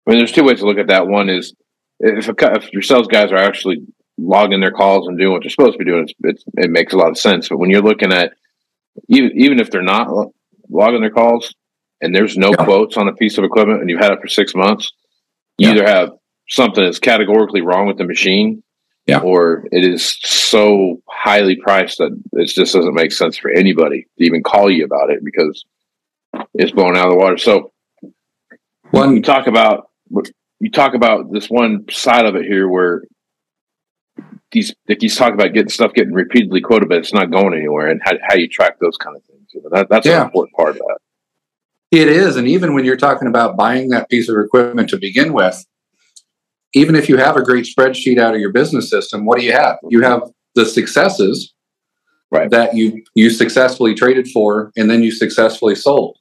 I 0.06 0.10
mean 0.10 0.18
there's 0.18 0.32
two 0.32 0.44
ways 0.44 0.60
to 0.60 0.66
look 0.66 0.78
at 0.78 0.88
that. 0.88 1.06
One 1.08 1.28
is 1.28 1.54
if 2.00 2.28
a, 2.28 2.34
if 2.54 2.72
your 2.72 2.82
sales 2.82 3.08
guys 3.08 3.32
are 3.32 3.36
actually 3.38 3.78
logging 4.18 4.60
their 4.60 4.72
calls 4.72 5.06
and 5.08 5.18
doing 5.18 5.32
what 5.32 5.42
they're 5.42 5.50
supposed 5.50 5.72
to 5.72 5.78
be 5.78 5.84
doing, 5.84 6.02
it's, 6.04 6.12
it's, 6.24 6.44
it 6.56 6.70
makes 6.70 6.92
a 6.92 6.96
lot 6.96 7.08
of 7.10 7.18
sense. 7.18 7.48
But 7.48 7.58
when 7.58 7.70
you're 7.70 7.82
looking 7.82 8.12
at 8.12 8.32
even 9.08 9.32
even 9.34 9.60
if 9.60 9.70
they're 9.70 9.82
not 9.82 10.08
logging 10.68 11.00
their 11.00 11.10
calls 11.10 11.54
and 12.00 12.14
there's 12.14 12.36
no 12.36 12.50
Yeah. 12.50 12.64
quotes 12.64 12.96
on 12.96 13.08
a 13.08 13.14
piece 13.14 13.38
of 13.38 13.44
equipment 13.44 13.80
and 13.80 13.90
you've 13.90 14.00
had 14.00 14.12
it 14.12 14.20
for 14.20 14.28
six 14.28 14.54
months, 14.54 14.92
you 15.56 15.68
Yeah. 15.68 15.74
either 15.74 15.86
have 15.86 16.10
something 16.48 16.84
that's 16.84 16.98
categorically 16.98 17.60
wrong 17.60 17.86
with 17.86 17.98
the 17.98 18.04
machine 18.04 18.62
Yeah. 19.06 19.20
or 19.20 19.64
it 19.72 19.84
is 19.84 20.16
so 20.22 21.02
highly 21.28 21.56
priced 21.56 21.98
that 21.98 22.18
it 22.32 22.46
just 22.46 22.72
doesn't 22.72 22.94
make 22.94 23.12
sense 23.12 23.36
for 23.36 23.50
anybody 23.50 24.06
to 24.18 24.24
even 24.24 24.42
call 24.42 24.70
you 24.70 24.82
about 24.86 25.10
it 25.10 25.22
because 25.22 25.66
it's 26.54 26.72
blown 26.72 26.96
out 26.96 27.06
of 27.08 27.12
the 27.12 27.18
water. 27.18 27.36
So 27.36 27.70
you 28.02 28.10
One 28.90 29.20
talk 29.22 29.46
about 29.46 29.88
you 30.60 30.70
talk 30.70 30.94
about 30.94 31.30
this 31.30 31.48
one 31.50 31.84
side 31.90 32.24
of 32.24 32.34
it 32.34 32.46
here 32.46 32.66
where 32.66 33.02
these 34.52 34.74
like 34.88 35.02
he's 35.02 35.16
talking 35.16 35.34
about 35.34 35.52
getting 35.52 35.68
stuff 35.68 35.92
getting 35.92 36.14
repeatedly 36.14 36.62
quoted, 36.62 36.88
but 36.88 36.96
it's 36.98 37.12
not 37.12 37.30
going 37.30 37.52
anywhere, 37.52 37.88
and 37.88 38.00
how, 38.02 38.12
how 38.26 38.34
you 38.34 38.48
track 38.48 38.78
those 38.80 38.96
kind 38.96 39.14
of 39.14 39.22
things. 39.24 39.48
You 39.52 39.60
know, 39.62 39.68
that, 39.72 39.90
that's 39.90 40.06
Yeah. 40.06 40.20
an 40.20 40.26
important 40.26 40.56
part 40.56 40.70
of 40.70 40.76
that. 40.76 40.98
It 41.90 42.08
is. 42.08 42.36
And 42.36 42.48
even 42.48 42.74
when 42.74 42.86
you're 42.86 42.96
talking 42.96 43.28
about 43.28 43.56
buying 43.56 43.90
that 43.90 44.08
piece 44.08 44.30
of 44.30 44.36
equipment 44.38 44.88
to 44.90 44.96
begin 44.98 45.34
with, 45.34 45.64
even 46.72 46.96
if 46.96 47.08
you 47.10 47.18
have 47.18 47.36
a 47.36 47.42
great 47.42 47.66
spreadsheet 47.66 48.18
out 48.18 48.34
of 48.34 48.40
your 48.40 48.52
business 48.52 48.88
system, 48.88 49.26
what 49.26 49.38
do 49.38 49.44
you 49.44 49.52
have? 49.52 49.76
You 49.88 50.00
have 50.02 50.22
the 50.58 50.66
successes 50.66 51.54
Right. 52.30 52.50
that 52.50 52.74
you 52.74 53.02
you 53.14 53.30
successfully 53.30 53.94
traded 53.94 54.28
for 54.28 54.70
and 54.76 54.90
then 54.90 55.02
you 55.02 55.10
successfully 55.10 55.74
sold. 55.74 56.18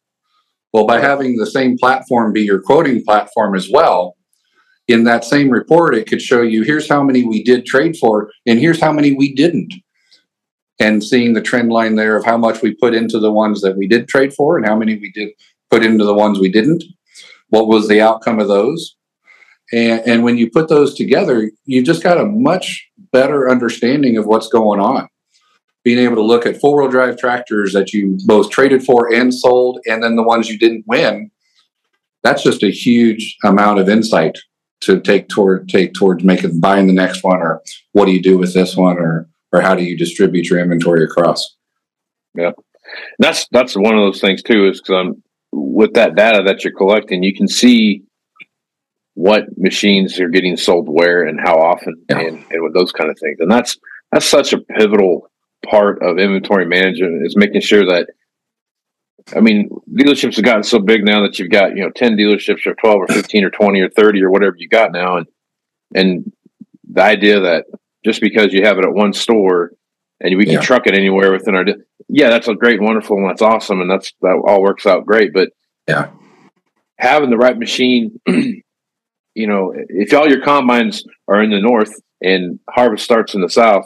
Well, 0.71 0.85
by 0.85 1.01
having 1.01 1.35
the 1.35 1.45
same 1.45 1.77
platform 1.77 2.31
be 2.31 2.43
your 2.43 2.61
quoting 2.61 3.03
platform 3.03 3.55
as 3.55 3.69
well, 3.69 4.15
in 4.87 5.03
that 5.03 5.25
same 5.25 5.49
report, 5.49 5.95
it 5.95 6.07
could 6.07 6.21
show 6.21 6.41
you 6.43 6.63
here's 6.63 6.87
how 6.87 7.03
many 7.03 7.25
we 7.25 7.43
did 7.43 7.65
trade 7.65 7.97
for 7.97 8.31
and 8.45 8.57
here's 8.57 8.79
how 8.79 8.93
many 8.93 9.11
we 9.11 9.35
didn't. 9.35 9.73
And 10.79 11.03
seeing 11.03 11.33
the 11.33 11.41
trend 11.41 11.71
line 11.73 11.95
there 11.95 12.15
of 12.15 12.23
how 12.23 12.37
much 12.37 12.61
we 12.61 12.73
put 12.73 12.93
into 12.93 13.19
the 13.19 13.31
ones 13.31 13.59
that 13.61 13.75
we 13.75 13.85
did 13.85 14.07
trade 14.07 14.33
for 14.33 14.55
and 14.57 14.65
how 14.65 14.77
many 14.77 14.95
we 14.97 15.11
did 15.11 15.29
put 15.69 15.83
into 15.83 16.05
the 16.05 16.13
ones 16.13 16.39
we 16.39 16.51
didn't. 16.51 16.85
What 17.49 17.67
was 17.67 17.89
the 17.89 17.99
outcome 17.99 18.39
of 18.39 18.47
those? 18.47 18.95
And, 19.73 19.99
and 20.05 20.23
when 20.23 20.37
you 20.37 20.49
put 20.49 20.69
those 20.69 20.95
together, 20.95 21.51
you 21.65 21.83
just 21.83 22.01
got 22.01 22.17
a 22.17 22.25
much 22.25 22.86
better 23.11 23.49
understanding 23.49 24.17
of 24.17 24.25
what's 24.25 24.47
going 24.47 24.79
on. 24.79 25.07
Being 25.83 25.99
able 25.99 26.15
to 26.15 26.23
look 26.23 26.45
at 26.45 26.59
four 26.59 26.81
wheel 26.81 26.91
drive 26.91 27.17
tractors 27.17 27.73
that 27.73 27.93
you 27.93 28.17
both 28.25 28.49
traded 28.49 28.83
for 28.83 29.13
and 29.13 29.33
sold, 29.33 29.79
and 29.85 30.03
then 30.03 30.15
the 30.15 30.23
ones 30.23 30.49
you 30.49 30.57
didn't 30.57 30.83
win, 30.85 31.31
that's 32.23 32.43
just 32.43 32.63
a 32.63 32.71
huge 32.71 33.37
amount 33.43 33.79
of 33.79 33.87
insight 33.87 34.37
to 34.81 34.99
take 34.99 35.27
toward 35.29 35.69
take 35.69 35.93
towards 35.93 36.23
making 36.23 36.59
buying 36.59 36.87
the 36.87 36.93
next 36.93 37.23
one 37.23 37.37
or 37.37 37.61
what 37.93 38.05
do 38.05 38.11
you 38.11 38.21
do 38.21 38.37
with 38.37 38.53
this 38.53 38.75
one 38.75 38.97
or 38.97 39.27
or 39.51 39.61
how 39.61 39.73
do 39.75 39.83
you 39.83 39.97
distribute 39.97 40.49
your 40.49 40.59
inventory 40.59 41.03
across 41.03 41.55
Yeah, 42.35 42.51
That's 43.19 43.47
that's 43.51 43.75
one 43.75 43.95
of 43.95 44.01
those 44.01 44.21
things 44.21 44.43
too. 44.43 44.67
Is 44.67 44.81
because 44.81 45.07
um, 45.07 45.23
with 45.51 45.93
that 45.93 46.15
data 46.15 46.43
that 46.45 46.63
you're 46.63 46.75
collecting, 46.75 47.23
you 47.23 47.33
can 47.33 47.47
see 47.47 48.03
what 49.17 49.45
machines 49.57 50.19
are 50.19 50.29
getting 50.29 50.55
sold 50.55 50.87
where 50.87 51.23
and 51.23 51.39
how 51.43 51.55
often, 51.55 51.95
Yeah. 52.09 52.19
and 52.19 52.43
and 52.51 52.61
with 52.63 52.73
those 52.75 52.91
kind 52.91 53.09
of 53.09 53.17
things. 53.19 53.37
And 53.39 53.49
that's 53.49 53.77
that's 54.11 54.25
such 54.27 54.53
a 54.53 54.59
pivotal 54.59 55.29
part 55.65 56.03
of 56.03 56.19
inventory 56.19 56.65
management 56.67 57.25
is 57.25 57.35
making 57.35 57.61
sure 57.61 57.85
that. 57.87 58.09
I 59.35 59.41
mean, 59.41 59.69
dealerships 59.91 60.35
have 60.37 60.45
gotten 60.45 60.63
so 60.63 60.79
big 60.79 61.03
now 61.03 61.23
that 61.23 61.37
you've 61.39 61.49
got 61.49 61.75
you 61.75 61.81
know 61.83 61.89
ten 61.89 62.15
dealerships 62.15 62.65
or 62.67 62.75
twelve 62.75 63.01
or 63.01 63.07
fifteen 63.07 63.43
or 63.43 63.49
twenty 63.49 63.81
or 63.81 63.89
thirty 63.89 64.21
or 64.23 64.29
whatever 64.29 64.55
you 64.57 64.69
got 64.69 64.91
now, 64.91 65.17
and 65.17 65.27
and 65.95 66.31
the 66.89 67.01
idea 67.03 67.39
that 67.41 67.65
just 68.05 68.21
because 68.21 68.53
you 68.53 68.63
have 68.65 68.77
it 68.77 68.85
at 68.85 68.93
one 68.93 69.11
store 69.13 69.71
and 70.21 70.37
we 70.37 70.45
can 70.45 70.53
Yeah. 70.53 70.61
truck 70.61 70.85
it 70.87 70.93
anywhere 70.95 71.31
within 71.31 71.55
our 71.55 71.65
yeah 72.07 72.29
that's 72.29 72.47
a 72.47 72.53
great 72.55 72.81
wonderful 72.81 73.17
and 73.17 73.27
that's 73.29 73.41
awesome 73.41 73.81
and 73.81 73.89
that's 73.91 74.13
that 74.21 74.41
all 74.47 74.61
works 74.61 74.85
out 74.85 75.05
great 75.05 75.33
but 75.33 75.49
Yeah. 75.89 76.11
having 76.97 77.29
the 77.29 77.37
right 77.37 77.57
machine 77.57 78.19
you 79.37 79.47
know 79.47 79.73
if 79.75 80.13
all 80.13 80.27
your 80.29 80.41
combines 80.41 81.03
are 81.27 81.41
in 81.41 81.51
the 81.51 81.59
north 81.61 81.93
and 82.21 82.59
harvest 82.69 83.03
starts 83.03 83.33
in 83.35 83.41
the 83.41 83.49
south 83.49 83.85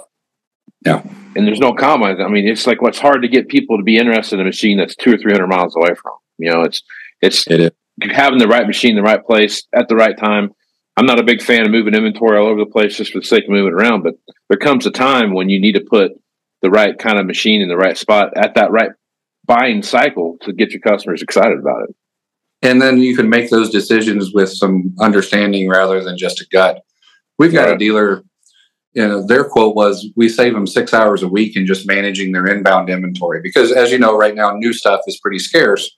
Yeah. 0.86 1.02
and 1.36 1.46
there's 1.46 1.60
no 1.60 1.74
combines 1.74 2.20
i 2.20 2.28
mean 2.28 2.48
it's 2.48 2.66
like 2.66 2.82
what's 2.82 3.00
hard 3.00 3.22
to 3.22 3.28
get 3.28 3.48
people 3.50 3.78
to 3.78 3.84
be 3.84 3.98
interested 3.98 4.36
in 4.36 4.42
a 4.42 4.46
machine 4.46 4.78
that's 4.78 4.96
two 4.96 5.14
or 5.14 5.18
three 5.18 5.34
hundred 5.34 5.48
miles 5.48 5.76
away 5.76 5.94
from 6.02 6.14
you 6.38 6.52
know 6.52 6.62
it's 6.62 6.82
it's 7.22 7.46
it 7.48 7.76
having 8.10 8.40
the 8.40 8.48
right 8.48 8.66
machine, 8.68 8.92
in 8.92 8.96
the 8.96 9.02
right 9.04 9.24
place 9.24 9.64
at 9.74 9.88
the 9.88 9.96
right 9.96 10.18
time. 10.18 10.52
I'm 10.98 11.06
not 11.06 11.20
a 11.20 11.24
big 11.24 11.42
fan 11.42 11.66
of 11.66 11.72
moving 11.72 11.94
inventory 11.94 12.38
all 12.38 12.48
over 12.48 12.60
the 12.60 12.70
place 12.70 12.98
just 12.98 13.14
for 13.14 13.20
the 13.20 13.26
sake 13.26 13.46
of 13.46 13.50
moving 13.50 13.74
around, 13.74 14.04
but 14.04 14.16
there 14.50 14.58
comes 14.58 14.86
a 14.86 14.92
time 14.92 15.34
when 15.34 15.50
you 15.50 15.60
need 15.60 15.74
to 15.74 15.82
put 15.82 16.12
the 16.62 16.70
right 16.70 16.98
kind 16.98 17.20
of 17.20 17.26
machine 17.26 17.62
in 17.62 17.70
the 17.70 17.78
right 17.78 17.98
spot 17.98 18.34
at 18.36 18.56
that 18.56 18.72
right 18.72 18.92
buying 19.46 19.82
cycle 19.82 20.38
to 20.42 20.54
get 20.54 20.72
your 20.72 20.82
customers 20.82 21.22
excited 21.22 21.58
about 21.60 21.90
it. 21.90 21.96
And 22.62 22.82
then 22.82 23.00
you 23.00 23.16
can 23.16 23.30
make 23.30 23.50
those 23.50 23.70
decisions 23.70 24.34
with 24.34 24.52
some 24.52 24.94
understanding 25.00 25.70
rather 25.70 26.04
than 26.04 26.18
just 26.18 26.42
a 26.42 26.46
gut. 26.52 26.82
We've 27.40 27.54
got 27.54 27.70
a 27.70 27.78
dealer, 27.78 28.24
you 28.94 29.08
know, 29.08 29.26
their 29.26 29.46
quote 29.46 29.76
was 29.76 30.08
we 30.16 30.30
save 30.30 30.54
them 30.54 30.68
six 30.68 30.94
hours 30.94 31.24
a 31.24 31.28
week 31.28 31.56
in 31.56 31.66
just 31.66 31.88
managing 31.88 32.32
their 32.34 32.46
inbound 32.46 32.90
inventory 32.90 33.42
because, 33.42 33.72
as 33.72 33.92
you 33.92 33.98
know, 33.98 34.16
right 34.16 34.36
now 34.36 34.52
new 34.54 34.74
stuff 34.74 35.02
is 35.08 35.20
pretty 35.20 35.40
scarce. 35.40 35.90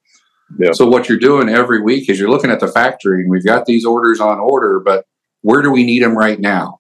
Yeah. 0.60 0.72
So 0.74 0.88
what 0.88 1.10
you're 1.10 1.18
doing 1.18 1.50
every 1.50 1.82
week 1.82 2.10
is 2.10 2.20
you're 2.20 2.30
looking 2.30 2.52
at 2.52 2.60
the 2.60 2.68
factory 2.68 3.22
and 3.24 3.32
we've 3.32 3.46
got 3.46 3.66
these 3.66 3.86
orders 3.86 4.20
on 4.20 4.40
order, 4.40 4.80
but 4.80 5.06
where 5.42 5.62
do 5.62 5.72
we 5.72 5.84
need 5.84 6.04
them 6.04 6.18
right 6.18 6.40
now? 6.40 6.80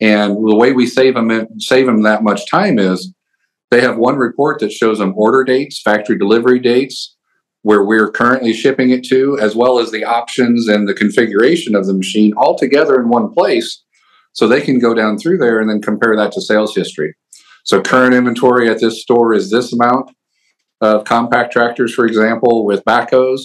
And 0.00 0.36
the 0.36 0.56
way 0.56 0.72
we 0.72 0.86
save 0.86 1.14
them 1.14 1.48
save 1.58 1.86
them 1.86 2.02
that 2.02 2.22
much 2.22 2.48
time 2.48 2.78
is 2.78 3.12
They 3.72 3.80
have 3.80 3.96
one 3.96 4.16
report 4.16 4.60
that 4.60 4.70
shows 4.70 4.98
them 4.98 5.14
order 5.16 5.44
dates, 5.44 5.80
factory 5.80 6.18
delivery 6.18 6.60
dates, 6.60 7.16
where 7.62 7.84
we're 7.84 8.10
currently 8.10 8.52
shipping 8.52 8.90
it 8.90 9.04
to, 9.04 9.38
as 9.40 9.54
well 9.54 9.78
as 9.78 9.90
the 9.90 10.04
options 10.04 10.68
and 10.68 10.88
the 10.88 10.94
configuration 10.94 11.74
of 11.74 11.86
the 11.86 11.94
machine 11.94 12.32
all 12.36 12.58
together 12.58 13.00
in 13.00 13.08
one 13.08 13.32
place. 13.32 13.82
So 14.32 14.48
they 14.48 14.60
can 14.60 14.78
go 14.78 14.94
down 14.94 15.18
through 15.18 15.38
there 15.38 15.60
and 15.60 15.70
then 15.70 15.80
compare 15.80 16.16
that 16.16 16.32
to 16.32 16.40
sales 16.40 16.74
history. 16.74 17.14
So 17.64 17.80
current 17.80 18.14
inventory 18.14 18.68
at 18.68 18.80
this 18.80 19.00
store 19.00 19.32
is 19.34 19.50
this 19.50 19.72
amount 19.72 20.10
of 20.80 21.04
compact 21.04 21.52
tractors, 21.52 21.94
for 21.94 22.04
example, 22.04 22.64
with 22.64 22.84
backhoes. 22.84 23.42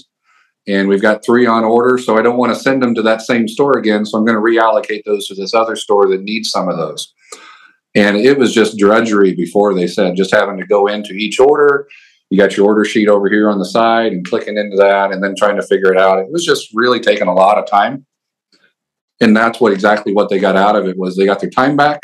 And 0.68 0.88
we've 0.88 1.02
got 1.02 1.24
three 1.24 1.46
on 1.46 1.64
order. 1.64 1.98
So 1.98 2.18
I 2.18 2.22
don't 2.22 2.38
want 2.38 2.54
to 2.54 2.60
send 2.60 2.82
them 2.82 2.96
to 2.96 3.02
that 3.04 3.22
same 3.22 3.48
store 3.48 3.78
again. 3.78 4.06
So 4.06 4.18
I'm 4.18 4.26
going 4.26 4.36
to 4.36 4.42
reallocate 4.42 5.04
those 5.06 5.28
to 5.28 5.36
this 5.36 5.54
other 5.54 5.76
store 5.76 6.10
that 6.10 6.24
needs 6.24 6.50
some 6.50 6.68
of 6.68 6.78
those. 6.78 7.14
And 7.96 8.18
it 8.18 8.38
was 8.38 8.54
just 8.54 8.78
drudgery 8.78 9.34
before 9.34 9.74
they 9.74 9.88
said 9.88 10.16
just 10.16 10.34
having 10.34 10.58
to 10.58 10.66
go 10.66 10.88
into 10.88 11.14
each 11.14 11.40
order. 11.40 11.88
You 12.30 12.38
got 12.38 12.58
your 12.58 12.66
order 12.66 12.84
sheet 12.84 13.08
over 13.08 13.30
here 13.30 13.50
on 13.50 13.60
the 13.60 13.66
side 13.66 14.12
and 14.12 14.28
clicking 14.28 14.58
into 14.58 14.76
that 14.78 15.12
and 15.12 15.24
then 15.24 15.36
trying 15.36 15.56
to 15.56 15.66
figure 15.66 15.92
it 15.92 16.00
out. 16.00 16.20
It 16.20 16.32
was 16.32 16.46
just 16.46 16.70
really 16.74 17.00
taking 17.00 17.28
a 17.28 17.34
lot 17.34 17.58
of 17.58 17.70
time. 17.70 18.06
And 19.22 19.36
that's 19.36 19.60
what 19.60 19.74
exactly 19.74 20.14
what 20.14 20.30
they 20.30 20.40
got 20.40 20.56
out 20.56 20.76
of 20.76 20.88
it 20.88 20.98
was 20.98 21.16
they 21.16 21.26
got 21.26 21.40
their 21.40 21.50
time 21.50 21.76
back 21.76 22.02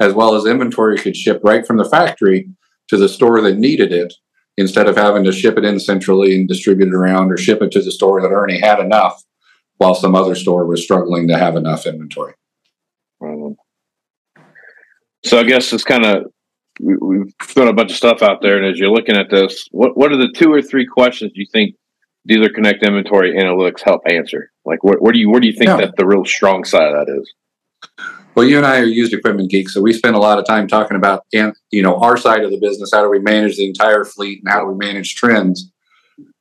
as 0.00 0.12
well 0.12 0.34
as 0.34 0.46
inventory 0.46 0.98
could 0.98 1.16
ship 1.16 1.40
right 1.44 1.66
from 1.66 1.76
the 1.76 1.84
factory 1.84 2.48
to 2.88 2.96
the 2.96 3.08
store 3.08 3.40
that 3.40 3.56
needed 3.56 3.92
it 3.92 4.12
instead 4.56 4.88
of 4.88 4.96
having 4.96 5.24
to 5.24 5.32
ship 5.32 5.56
it 5.56 5.64
in 5.64 5.78
centrally 5.78 6.34
and 6.34 6.48
distribute 6.48 6.88
it 6.88 6.94
around 6.94 7.30
or 7.30 7.36
ship 7.36 7.62
it 7.62 7.70
to 7.70 7.80
the 7.80 7.92
store 7.92 8.20
that 8.20 8.32
already 8.32 8.58
had 8.58 8.80
enough 8.80 9.22
while 9.78 9.94
some 9.94 10.14
other 10.14 10.34
store 10.34 10.66
was 10.66 10.82
struggling 10.82 11.26
to 11.28 11.38
have 11.38 11.56
enough 11.56 11.86
inventory. 11.86 12.34
Um, 13.22 13.56
so 15.24 15.38
I 15.38 15.44
guess 15.44 15.72
it's 15.72 15.84
kind 15.84 16.04
of 16.04 16.26
we, 16.80 16.96
we've 16.96 17.34
thrown 17.42 17.68
a 17.68 17.72
bunch 17.72 17.90
of 17.90 17.96
stuff 17.96 18.22
out 18.22 18.42
there, 18.42 18.56
and 18.56 18.66
as 18.66 18.78
you're 18.78 18.90
looking 18.90 19.16
at 19.16 19.30
this, 19.30 19.68
what 19.72 19.96
what 19.96 20.12
are 20.12 20.16
the 20.16 20.32
two 20.34 20.52
or 20.52 20.62
three 20.62 20.86
questions 20.86 21.32
you 21.34 21.46
think 21.52 21.74
Dealer 22.26 22.48
Connect 22.48 22.82
Inventory 22.82 23.32
Analytics 23.34 23.82
help 23.82 24.02
answer? 24.06 24.50
Like, 24.64 24.82
where, 24.82 24.98
where 24.98 25.12
do 25.12 25.18
you 25.18 25.30
where 25.30 25.40
do 25.40 25.46
you 25.46 25.52
think 25.52 25.68
Yeah. 25.68 25.76
that 25.78 25.96
the 25.96 26.06
real 26.06 26.24
strong 26.24 26.64
side 26.64 26.92
of 26.94 27.06
that 27.06 27.12
is? 27.20 27.32
Well, 28.34 28.46
you 28.46 28.56
and 28.56 28.64
I 28.64 28.80
are 28.80 28.84
used 28.84 29.12
equipment 29.12 29.50
geeks, 29.50 29.74
so 29.74 29.82
we 29.82 29.92
spend 29.92 30.16
a 30.16 30.18
lot 30.18 30.38
of 30.38 30.46
time 30.46 30.66
talking 30.66 30.96
about, 30.96 31.24
and 31.34 31.52
you 31.70 31.82
know, 31.82 31.96
our 32.00 32.16
side 32.16 32.42
of 32.44 32.50
the 32.50 32.58
business. 32.58 32.90
How 32.92 33.02
do 33.02 33.10
we 33.10 33.18
manage 33.18 33.56
the 33.56 33.66
entire 33.66 34.04
fleet, 34.04 34.40
and 34.42 34.52
how 34.52 34.60
do 34.60 34.70
we 34.70 34.74
manage 34.86 35.14
trends? 35.14 35.70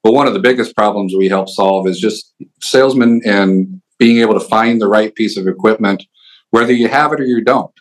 But 0.04 0.14
one 0.14 0.28
of 0.28 0.34
the 0.34 0.40
biggest 0.40 0.76
problems 0.76 1.14
we 1.16 1.28
help 1.28 1.50
solve 1.50 1.88
is 1.88 2.00
just 2.00 2.34
salesmen 2.62 3.22
and 3.26 3.82
being 4.00 4.18
able 4.18 4.34
to 4.34 4.40
find 4.40 4.82
the 4.82 4.88
right 4.88 5.14
piece 5.14 5.38
of 5.38 5.48
equipment, 5.48 6.04
whether 6.50 6.74
you 6.74 6.88
have 6.88 7.14
it 7.14 7.20
or 7.20 7.26
you 7.26 7.44
don't. 7.44 7.72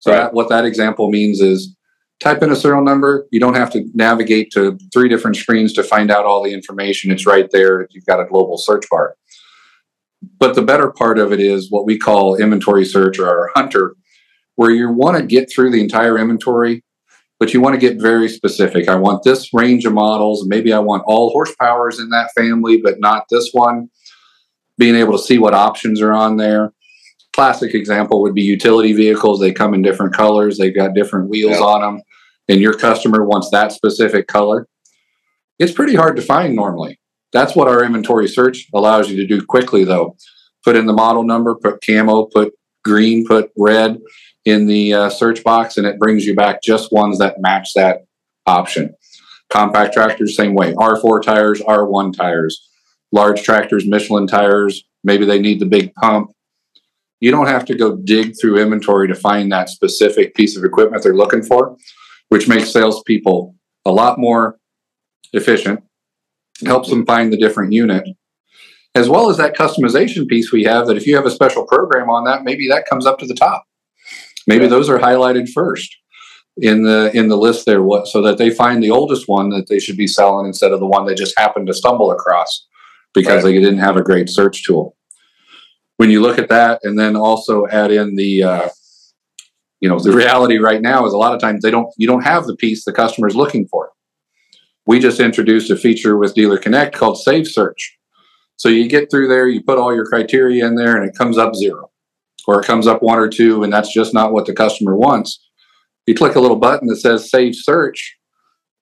So 0.00 0.10
Right. 0.10 0.18
that, 0.18 0.34
what 0.34 0.48
that 0.50 0.64
example 0.64 1.10
means 1.10 1.40
is 1.40 1.74
type 2.20 2.42
in 2.42 2.50
a 2.50 2.56
serial 2.56 2.82
number. 2.82 3.26
You 3.30 3.40
don't 3.40 3.54
have 3.54 3.70
to 3.72 3.84
navigate 3.94 4.50
to 4.52 4.78
three 4.92 5.08
different 5.08 5.36
screens 5.36 5.72
to 5.74 5.82
find 5.82 6.10
out 6.10 6.24
all 6.24 6.42
the 6.42 6.52
information. 6.52 7.10
It's 7.10 7.26
right 7.26 7.48
there. 7.50 7.86
You've 7.90 8.06
got 8.06 8.20
a 8.20 8.24
global 8.24 8.58
search 8.58 8.84
bar. 8.90 9.16
But 10.38 10.54
the 10.54 10.62
better 10.62 10.90
part 10.90 11.18
of 11.18 11.32
it 11.32 11.40
is 11.40 11.70
what 11.70 11.86
we 11.86 11.98
call 11.98 12.36
inventory 12.36 12.84
search 12.84 13.18
or 13.18 13.28
our 13.28 13.50
hunter, 13.54 13.94
where 14.56 14.70
you 14.70 14.90
want 14.90 15.18
to 15.18 15.24
get 15.24 15.50
through 15.50 15.70
the 15.70 15.80
entire 15.80 16.18
inventory, 16.18 16.82
but 17.38 17.52
you 17.52 17.60
want 17.60 17.74
to 17.74 17.80
get 17.80 18.00
very 18.00 18.28
specific. 18.28 18.88
I 18.88 18.96
want 18.96 19.22
this 19.22 19.52
range 19.52 19.84
of 19.84 19.92
models. 19.92 20.46
Maybe 20.46 20.72
I 20.72 20.78
want 20.78 21.04
all 21.06 21.34
horsepowers 21.34 22.00
in 22.00 22.08
that 22.10 22.30
family, 22.34 22.80
but 22.80 22.98
not 22.98 23.26
this 23.30 23.50
one. 23.52 23.88
Being 24.78 24.94
able 24.94 25.12
to 25.12 25.22
see 25.22 25.38
what 25.38 25.54
options 25.54 26.00
are 26.00 26.12
on 26.12 26.38
there. 26.38 26.72
Classic 27.36 27.74
example 27.74 28.22
would 28.22 28.34
be 28.34 28.40
utility 28.40 28.94
vehicles. 28.94 29.40
They 29.40 29.52
come 29.52 29.74
in 29.74 29.82
different 29.82 30.14
colors, 30.14 30.56
they've 30.56 30.74
got 30.74 30.94
different 30.94 31.28
wheels 31.28 31.58
Yeah. 31.58 31.66
on 31.66 31.80
them, 31.82 32.02
and 32.48 32.62
your 32.62 32.72
customer 32.72 33.26
wants 33.26 33.50
that 33.50 33.72
specific 33.72 34.26
color. 34.26 34.66
It's 35.58 35.70
pretty 35.72 35.94
hard 35.96 36.16
to 36.16 36.22
find 36.22 36.56
normally. 36.56 36.98
That's 37.34 37.54
what 37.54 37.68
our 37.68 37.84
inventory 37.84 38.26
search 38.26 38.68
allows 38.72 39.10
you 39.10 39.18
to 39.18 39.26
do 39.26 39.44
quickly, 39.44 39.84
though. 39.84 40.16
Put 40.64 40.76
in 40.76 40.86
the 40.86 40.94
model 40.94 41.24
number, 41.24 41.54
put 41.54 41.84
camo, 41.86 42.24
put 42.24 42.54
green, 42.82 43.26
put 43.26 43.50
red 43.54 43.98
in 44.46 44.66
the 44.66 44.94
uh, 44.94 45.10
search 45.10 45.44
box, 45.44 45.76
and 45.76 45.86
it 45.86 45.98
brings 45.98 46.24
you 46.24 46.34
back 46.34 46.62
just 46.62 46.90
ones 46.90 47.18
that 47.18 47.38
match 47.38 47.74
that 47.74 48.06
option. 48.46 48.94
Compact 49.50 49.92
tractors, 49.92 50.34
same 50.34 50.54
way. 50.54 50.72
R4 50.72 51.20
tires, 51.20 51.60
R1 51.60 52.16
tires. 52.16 52.66
Large 53.12 53.42
tractors, 53.42 53.86
Michelin 53.86 54.26
tires. 54.26 54.84
Maybe 55.04 55.26
they 55.26 55.38
need 55.38 55.60
the 55.60 55.66
big 55.66 55.92
pump. 55.96 56.30
You 57.20 57.30
don't 57.30 57.46
have 57.46 57.64
to 57.66 57.74
go 57.74 57.96
dig 57.96 58.34
through 58.38 58.60
inventory 58.60 59.08
to 59.08 59.14
find 59.14 59.50
that 59.52 59.68
specific 59.70 60.34
piece 60.34 60.56
of 60.56 60.64
equipment 60.64 61.02
they're 61.02 61.14
looking 61.16 61.42
for, 61.42 61.76
which 62.28 62.46
makes 62.48 62.70
salespeople 62.72 63.54
a 63.84 63.92
lot 63.92 64.18
more 64.18 64.58
efficient 65.32 65.80
helps 66.64 66.88
them 66.88 67.04
find 67.04 67.32
the 67.32 67.36
different 67.36 67.72
unit 67.72 68.08
as 68.94 69.08
well 69.10 69.28
as 69.28 69.36
that 69.36 69.54
customization 69.54 70.26
piece 70.26 70.50
we 70.50 70.64
have 70.64 70.86
that 70.86 70.96
if 70.96 71.06
you 71.06 71.14
have 71.14 71.26
a 71.26 71.30
special 71.30 71.66
program 71.66 72.08
on 72.08 72.24
that 72.24 72.44
maybe 72.44 72.66
that 72.66 72.86
comes 72.88 73.04
up 73.04 73.18
to 73.18 73.26
the 73.26 73.34
top 73.34 73.64
maybe 74.46 74.64
Yeah. 74.64 74.70
those 74.70 74.88
are 74.88 74.98
highlighted 74.98 75.48
first 75.50 75.94
in 76.56 76.82
the 76.84 77.10
in 77.14 77.28
the 77.28 77.36
list 77.36 77.66
there 77.66 77.82
what 77.82 78.06
so 78.08 78.22
that 78.22 78.38
they 78.38 78.48
find 78.48 78.82
the 78.82 78.90
oldest 78.90 79.28
one 79.28 79.50
that 79.50 79.68
they 79.68 79.78
should 79.78 79.96
be 79.98 80.06
selling 80.06 80.46
instead 80.46 80.72
of 80.72 80.80
the 80.80 80.86
one 80.86 81.04
they 81.04 81.14
just 81.14 81.38
happened 81.38 81.66
to 81.66 81.74
stumble 81.74 82.10
across 82.10 82.66
because 83.12 83.44
Right. 83.44 83.52
they 83.52 83.60
didn't 83.60 83.80
have 83.80 83.96
a 83.98 84.02
great 84.02 84.30
search 84.30 84.64
tool 84.64 84.95
when 85.96 86.10
you 86.10 86.20
look 86.20 86.38
at 86.38 86.48
that 86.48 86.80
and 86.82 86.98
then 86.98 87.16
also 87.16 87.66
add 87.68 87.90
in 87.90 88.16
the 88.16 88.42
uh, 88.42 88.68
you 89.80 89.88
know 89.88 89.98
the 89.98 90.12
reality 90.12 90.58
right 90.58 90.82
now 90.82 91.06
is 91.06 91.12
a 91.12 91.18
lot 91.18 91.34
of 91.34 91.40
times 91.40 91.62
they 91.62 91.70
don't 91.70 91.92
you 91.96 92.06
don't 92.06 92.24
have 92.24 92.46
the 92.46 92.56
piece 92.56 92.84
the 92.84 92.92
customer 92.92 93.28
is 93.28 93.36
looking 93.36 93.66
for 93.68 93.90
we 94.86 95.00
just 95.00 95.18
introduced 95.18 95.70
a 95.70 95.76
feature 95.76 96.16
with 96.16 96.34
Dealer 96.34 96.58
Connect 96.58 96.94
called 96.94 97.18
Save 97.18 97.48
Search. 97.48 97.98
So 98.56 98.68
you 98.68 98.88
get 98.88 99.10
through 99.10 99.28
there, 99.28 99.48
you 99.48 99.62
put 99.62 99.78
all 99.78 99.92
your 99.92 100.06
criteria 100.06 100.64
in 100.64 100.76
there, 100.76 100.96
and 100.96 101.06
it 101.06 101.18
comes 101.18 101.36
up 101.36 101.56
zero, 101.56 101.90
or 102.46 102.60
it 102.60 102.66
comes 102.66 102.86
up 102.86 103.02
one 103.02 103.18
or 103.18 103.28
two, 103.28 103.64
and 103.64 103.72
that's 103.72 103.92
just 103.92 104.14
not 104.14 104.32
what 104.32 104.46
the 104.46 104.54
customer 104.54 104.96
wants. 104.96 105.44
You 106.06 106.14
click 106.14 106.36
a 106.36 106.40
little 106.40 106.56
button 106.56 106.86
that 106.86 106.96
says 106.96 107.28
Save 107.28 107.56
Search. 107.56 108.16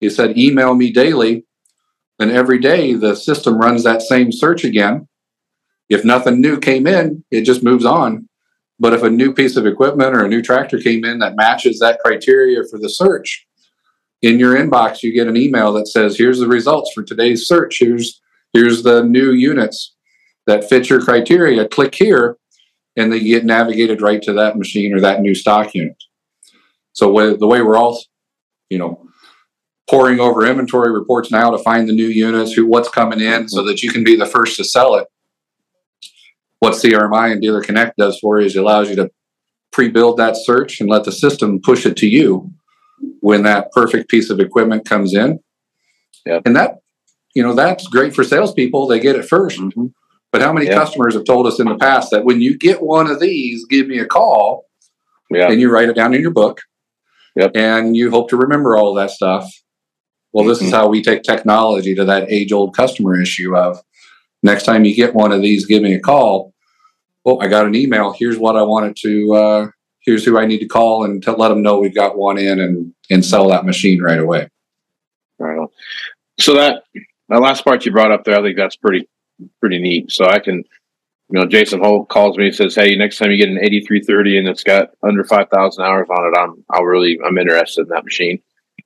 You 0.00 0.10
said 0.10 0.36
email 0.36 0.74
me 0.74 0.92
daily, 0.92 1.46
and 2.18 2.30
every 2.30 2.58
day 2.58 2.92
the 2.92 3.14
system 3.16 3.58
runs 3.58 3.82
that 3.82 4.02
same 4.02 4.30
search 4.30 4.62
again. 4.62 5.08
If 5.88 6.04
nothing 6.04 6.40
new 6.40 6.58
came 6.58 6.86
in, 6.86 7.24
it 7.30 7.42
just 7.42 7.62
moves 7.62 7.84
on. 7.84 8.28
But 8.78 8.92
if 8.92 9.02
a 9.02 9.10
new 9.10 9.32
piece 9.32 9.56
of 9.56 9.66
equipment 9.66 10.16
or 10.16 10.24
a 10.24 10.28
new 10.28 10.42
tractor 10.42 10.78
came 10.78 11.04
in 11.04 11.18
that 11.20 11.36
matches 11.36 11.78
that 11.78 12.00
criteria 12.04 12.62
for 12.68 12.78
the 12.78 12.88
search, 12.88 13.46
in 14.22 14.38
your 14.38 14.56
inbox 14.56 15.02
you 15.02 15.12
get 15.12 15.28
an 15.28 15.36
email 15.36 15.72
that 15.74 15.86
says 15.86 16.16
here's 16.16 16.38
the 16.38 16.48
results 16.48 16.92
for 16.92 17.02
today's 17.02 17.46
search. 17.46 17.76
Here's 17.78 18.20
here's 18.52 18.82
the 18.82 19.02
new 19.04 19.32
units 19.32 19.94
that 20.46 20.68
fit 20.68 20.88
your 20.88 21.02
criteria. 21.02 21.68
Click 21.68 21.94
here 21.94 22.38
and 22.96 23.12
they 23.12 23.20
get 23.20 23.44
navigated 23.44 24.00
right 24.00 24.22
to 24.22 24.32
that 24.32 24.56
machine 24.56 24.94
or 24.94 25.00
that 25.00 25.20
new 25.20 25.34
stock 25.34 25.74
unit. 25.74 26.02
So 26.92 27.06
the 27.36 27.46
way 27.46 27.60
we're 27.60 27.76
all 27.76 28.02
you 28.70 28.78
know 28.78 29.06
poring 29.88 30.18
over 30.18 30.46
inventory 30.46 30.90
reports 30.90 31.30
now 31.30 31.50
to 31.50 31.58
find 31.58 31.86
the 31.86 31.92
new 31.92 32.06
units 32.06 32.52
who 32.52 32.66
what's 32.66 32.88
coming 32.88 33.20
in 33.20 33.48
so 33.48 33.62
that 33.64 33.82
you 33.82 33.92
can 33.92 34.02
be 34.02 34.16
the 34.16 34.26
first 34.26 34.56
to 34.56 34.64
sell 34.64 34.94
it 34.94 35.06
what 36.64 36.74
crmi 36.74 37.32
and 37.32 37.42
dealer 37.42 37.62
connect 37.62 37.96
does 37.96 38.18
for 38.18 38.40
you 38.40 38.46
is 38.46 38.56
it 38.56 38.60
allows 38.60 38.88
you 38.88 38.96
to 38.96 39.10
pre-build 39.70 40.16
that 40.16 40.36
search 40.36 40.80
and 40.80 40.88
let 40.88 41.04
the 41.04 41.12
system 41.12 41.60
push 41.60 41.84
it 41.84 41.96
to 41.96 42.06
you 42.06 42.50
when 43.20 43.42
that 43.42 43.70
perfect 43.72 44.08
piece 44.08 44.30
of 44.30 44.40
equipment 44.40 44.88
comes 44.88 45.14
in. 45.14 45.40
Yep. 46.26 46.42
And 46.46 46.56
that, 46.56 46.76
you 47.34 47.42
know, 47.42 47.54
that's 47.54 47.86
great 47.88 48.14
for 48.14 48.24
salespeople. 48.24 48.86
They 48.86 49.00
get 49.00 49.16
it 49.16 49.24
1st 49.24 49.60
Mhm. 49.60 49.92
But 50.32 50.42
how 50.42 50.52
many 50.52 50.66
Yeah. 50.66 50.74
customers 50.78 51.14
have 51.14 51.24
told 51.24 51.46
us 51.46 51.60
in 51.60 51.68
the 51.68 51.76
past 51.76 52.10
that 52.10 52.24
when 52.24 52.40
you 52.40 52.56
get 52.56 52.82
one 52.82 53.08
of 53.10 53.20
these, 53.20 53.66
give 53.66 53.86
me 53.86 53.98
a 53.98 54.06
call 54.06 54.64
Yeah, 55.30 55.50
and 55.50 55.60
you 55.60 55.70
write 55.70 55.88
it 55.88 55.96
down 55.96 56.14
in 56.14 56.20
your 56.22 56.30
book 56.30 56.60
Yep. 57.36 57.52
and 57.54 57.96
you 57.96 58.10
hope 58.10 58.30
to 58.30 58.36
remember 58.36 58.76
all 58.76 58.94
that 58.94 59.10
stuff. 59.10 59.50
Well, 60.32 60.44
this 60.44 60.62
is 60.62 60.70
Mhm. 60.70 60.76
how 60.76 60.88
we 60.88 61.02
take 61.02 61.22
technology 61.22 61.94
to 61.94 62.04
that 62.04 62.30
age 62.30 62.52
old 62.52 62.76
customer 62.76 63.20
issue 63.20 63.56
of 63.56 63.82
next 64.42 64.64
time 64.64 64.84
you 64.84 64.94
get 64.94 65.14
one 65.14 65.32
of 65.32 65.42
these, 65.42 65.66
give 65.66 65.82
me 65.82 65.94
a 65.94 66.00
call. 66.00 66.53
Oh, 67.24 67.38
I 67.38 67.48
got 67.48 67.66
an 67.66 67.74
email. 67.74 68.12
Here's 68.12 68.38
what 68.38 68.56
I 68.56 68.62
wanted 68.62 68.96
to, 69.02 69.34
uh, 69.34 69.66
here's 70.00 70.24
who 70.24 70.38
I 70.38 70.46
need 70.46 70.58
to 70.58 70.66
call 70.66 71.04
and 71.04 71.22
to 71.22 71.32
let 71.32 71.48
them 71.48 71.62
know 71.62 71.78
we've 71.78 71.94
got 71.94 72.18
one 72.18 72.38
in 72.38 72.60
and, 72.60 72.94
and 73.10 73.24
sell 73.24 73.48
that 73.48 73.64
machine 73.64 74.02
right 74.02 74.18
away. 74.18 74.48
Right. 75.38 75.68
So 76.38 76.54
that 76.54 76.84
that 77.28 77.40
last 77.40 77.64
part 77.64 77.84
you 77.84 77.92
brought 77.92 78.12
up 78.12 78.24
there, 78.24 78.38
I 78.38 78.42
think 78.42 78.56
that's 78.56 78.76
pretty 78.76 79.08
pretty 79.60 79.78
neat. 79.78 80.10
So 80.12 80.26
I 80.26 80.38
can, 80.38 80.56
you 80.56 81.40
know, 81.40 81.46
Jason 81.46 81.80
Hoult 81.80 82.08
calls 82.08 82.36
me 82.36 82.46
and 82.46 82.54
says, 82.54 82.74
"Hey, 82.74 82.94
next 82.96 83.18
time 83.18 83.30
you 83.30 83.36
get 83.36 83.48
an 83.48 83.62
eighty 83.62 83.80
three 83.80 84.00
thirty 84.00 84.38
and 84.38 84.48
it's 84.48 84.62
got 84.62 84.90
under 85.02 85.24
five 85.24 85.48
thousand 85.50 85.84
hours 85.84 86.08
on 86.10 86.26
it, 86.26 86.38
I'm 86.38 86.64
I'll 86.70 86.84
really 86.84 87.18
I'm 87.24 87.38
interested 87.38 87.82
in 87.82 87.88
that 87.88 88.04
machine." 88.04 88.40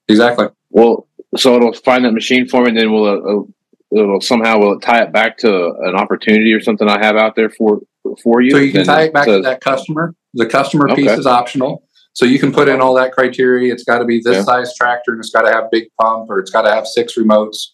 Exactly. 0.09 0.49
Well, 0.71 1.07
so 1.37 1.57
it'll 1.57 1.73
find 1.73 2.05
that 2.05 2.13
machine 2.13 2.49
for 2.49 2.63
me, 2.63 2.69
and 2.71 2.79
then 2.79 2.93
will 2.93 3.09
it, 3.09 3.49
it'll 3.91 4.21
somehow 4.21 4.59
will 4.59 4.75
it 4.75 4.83
tie 4.83 5.03
it 5.03 5.13
back 5.13 5.39
to 5.39 5.73
an 5.83 5.95
opportunity 5.95 6.53
or 6.53 6.61
something 6.61 6.89
I 6.89 7.05
have 7.05 7.17
out 7.17 7.37
there 7.37 7.51
for 7.51 7.81
for 8.23 8.41
you. 8.41 8.51
So 8.51 8.59
you 8.59 8.73
can 8.73 8.85
tie 8.85 9.05
it 9.05 9.13
back 9.13 9.27
to 9.27 9.41
that 9.43 9.61
customer. 9.61 10.15
The 10.35 10.47
customer 10.47 10.95
piece 10.95 11.11
is 11.11 11.27
optional. 11.27 11.85
So 12.13 12.25
you 12.25 12.39
can 12.39 12.53
put 12.53 12.69
in 12.69 12.81
all 12.81 12.95
that 12.95 13.13
criteria. 13.13 13.73
It's 13.73 13.85
got 13.85 13.99
to 13.99 14.05
be 14.05 14.21
this 14.23 14.39
Yeah. 14.39 14.43
size 14.43 14.75
tractor 14.75 15.13
and 15.13 15.21
it's 15.21 15.31
got 15.31 15.43
to 15.43 15.53
have 15.53 15.71
big 15.71 15.85
pump 16.01 16.29
or 16.29 16.41
it's 16.41 16.51
got 16.51 16.63
to 16.63 16.71
have 16.71 16.87
six 16.87 17.15
remotes, 17.17 17.69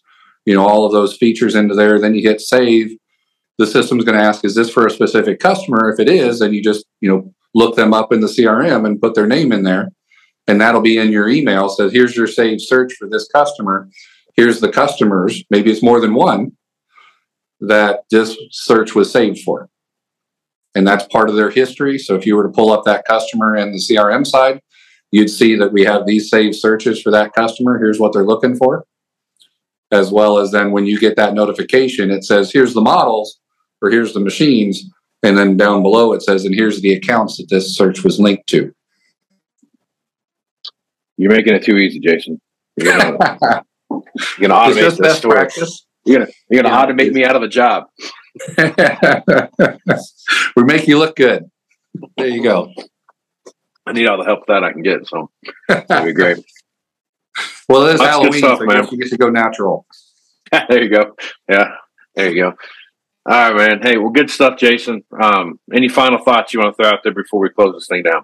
you 0.45 0.53
know, 0.53 0.65
all 0.67 0.85
of 0.85 0.91
those 0.91 1.17
features 1.17 1.55
into 1.55 1.73
there. 1.73 1.99
Then 1.99 2.13
you 2.13 2.21
hit 2.21 2.41
save. 2.41 2.95
The 3.57 3.65
system's 3.65 4.03
going 4.03 4.17
to 4.17 4.23
ask, 4.23 4.43
is 4.45 4.53
this 4.53 4.69
for 4.69 4.85
a 4.85 4.91
specific 4.91 5.39
customer? 5.39 5.89
If 5.89 5.99
it 5.99 6.09
is, 6.09 6.39
then 6.39 6.53
you 6.53 6.61
just, 6.61 6.85
you 6.99 7.09
know, 7.09 7.33
look 7.55 7.75
them 7.75 7.93
up 7.93 8.11
in 8.11 8.19
the 8.19 8.27
CRM 8.27 8.85
and 8.85 9.01
put 9.01 9.15
their 9.15 9.27
name 9.27 9.51
in 9.51 9.63
there. 9.63 9.89
And 10.45 10.61
that'll 10.61 10.81
be 10.81 10.97
in 10.97 11.11
your 11.11 11.27
email. 11.27 11.69
Says, 11.69 11.91
here's 11.91 12.15
your 12.15 12.27
saved 12.27 12.61
search 12.61 12.93
for 12.99 13.07
this 13.09 13.27
customer. 13.29 13.89
Here's 14.35 14.59
the 14.59 14.71
customers. 14.71 15.43
Maybe 15.49 15.71
it's 15.71 15.83
more 15.83 15.99
than 15.99 16.13
one 16.13 16.51
that 17.61 18.01
this 18.11 18.37
search 18.51 18.93
was 18.93 19.11
saved 19.11 19.39
for. 19.39 19.69
And 20.75 20.85
that's 20.85 21.07
part 21.07 21.29
of 21.29 21.35
their 21.35 21.49
history. 21.49 21.97
So 21.97 22.15
if 22.15 22.25
you 22.25 22.35
were 22.35 22.43
to 22.43 22.49
pull 22.49 22.71
up 22.71 22.83
that 22.83 23.05
customer 23.05 23.55
in 23.55 23.71
the 23.71 23.77
CRM 23.77 24.27
side, 24.27 24.59
you'd 25.11 25.29
see 25.29 25.55
that 25.55 25.71
we 25.71 25.85
have 25.85 26.05
these 26.05 26.29
saved 26.29 26.55
searches 26.55 27.01
for 27.01 27.11
that 27.11 27.33
customer. 27.33 27.79
Here's 27.79 27.99
what 27.99 28.11
they're 28.11 28.25
looking 28.25 28.55
for. 28.55 28.85
As 29.91 30.11
well 30.11 30.37
as 30.37 30.51
then 30.51 30.71
when 30.71 30.85
you 30.85 30.99
get 30.99 31.15
that 31.15 31.33
notification, 31.33 32.11
it 32.11 32.25
says, 32.25 32.51
here's 32.51 32.73
the 32.73 32.81
models 32.81 33.39
or 33.81 33.89
here's 33.89 34.13
the 34.13 34.19
machines. 34.19 34.83
And 35.23 35.37
then 35.37 35.55
down 35.55 35.81
below 35.81 36.11
it 36.11 36.21
says, 36.21 36.43
and 36.43 36.53
here's 36.53 36.81
the 36.81 36.93
accounts 36.93 37.37
that 37.37 37.49
this 37.49 37.75
search 37.75 38.03
was 38.03 38.19
linked 38.19 38.47
to. 38.47 38.73
You're 41.17 41.31
making 41.31 41.53
it 41.53 41.63
too 41.63 41.77
easy, 41.77 42.01
Jason. 42.01 42.41
You're 44.37 44.49
gonna, 44.49 44.65
you're 44.67 44.69
gonna 44.69 44.69
It's 44.69 44.77
automate 44.77 44.81
just 44.81 44.97
this 44.97 45.07
best 45.07 45.19
story. 45.19 45.35
practice. 45.35 45.85
You're 46.05 46.19
gonna 46.19 46.31
you're 46.49 46.63
gonna 46.63 46.75
Yeah. 46.75 46.85
automate 46.85 47.11
me 47.13 47.25
out 47.25 47.35
of 47.35 47.41
a 47.43 47.47
job. 47.47 47.85
we 50.55 50.63
make 50.63 50.87
you 50.87 50.97
look 50.99 51.15
good. 51.15 51.45
There 52.17 52.27
you 52.27 52.43
go. 52.43 52.71
I 53.85 53.93
need 53.93 54.07
all 54.07 54.17
the 54.17 54.25
help 54.25 54.47
that 54.47 54.63
I 54.63 54.71
can 54.73 54.81
get. 54.81 55.07
So 55.07 55.29
that'd 55.67 56.05
be 56.05 56.13
great. 56.13 56.37
Well, 57.67 57.87
it's 57.87 57.99
That's 57.99 58.11
Halloween, 58.11 58.33
stuff, 58.33 58.59
so 58.59 58.65
man. 58.65 58.87
you 58.91 58.97
get 58.99 59.09
to 59.09 59.17
go 59.17 59.29
natural. 59.31 59.87
there 60.51 60.83
you 60.83 60.89
go. 60.89 61.15
Yeah, 61.49 61.69
there 62.15 62.29
you 62.31 62.39
go. 62.43 62.49
All 63.25 63.53
right, 63.53 63.55
man. 63.55 63.81
Hey, 63.81 63.97
well, 63.97 64.11
good 64.11 64.29
stuff, 64.29 64.59
Jason. 64.59 65.03
Um, 65.19 65.59
any 65.73 65.89
final 65.89 66.19
thoughts 66.23 66.53
you 66.53 66.59
want 66.59 66.77
to 66.77 66.83
throw 66.83 66.91
out 66.91 66.99
there 67.03 67.11
before 67.11 67.39
we 67.41 67.49
close 67.49 67.73
this 67.73 67.87
thing 67.87 68.03
down? 68.03 68.23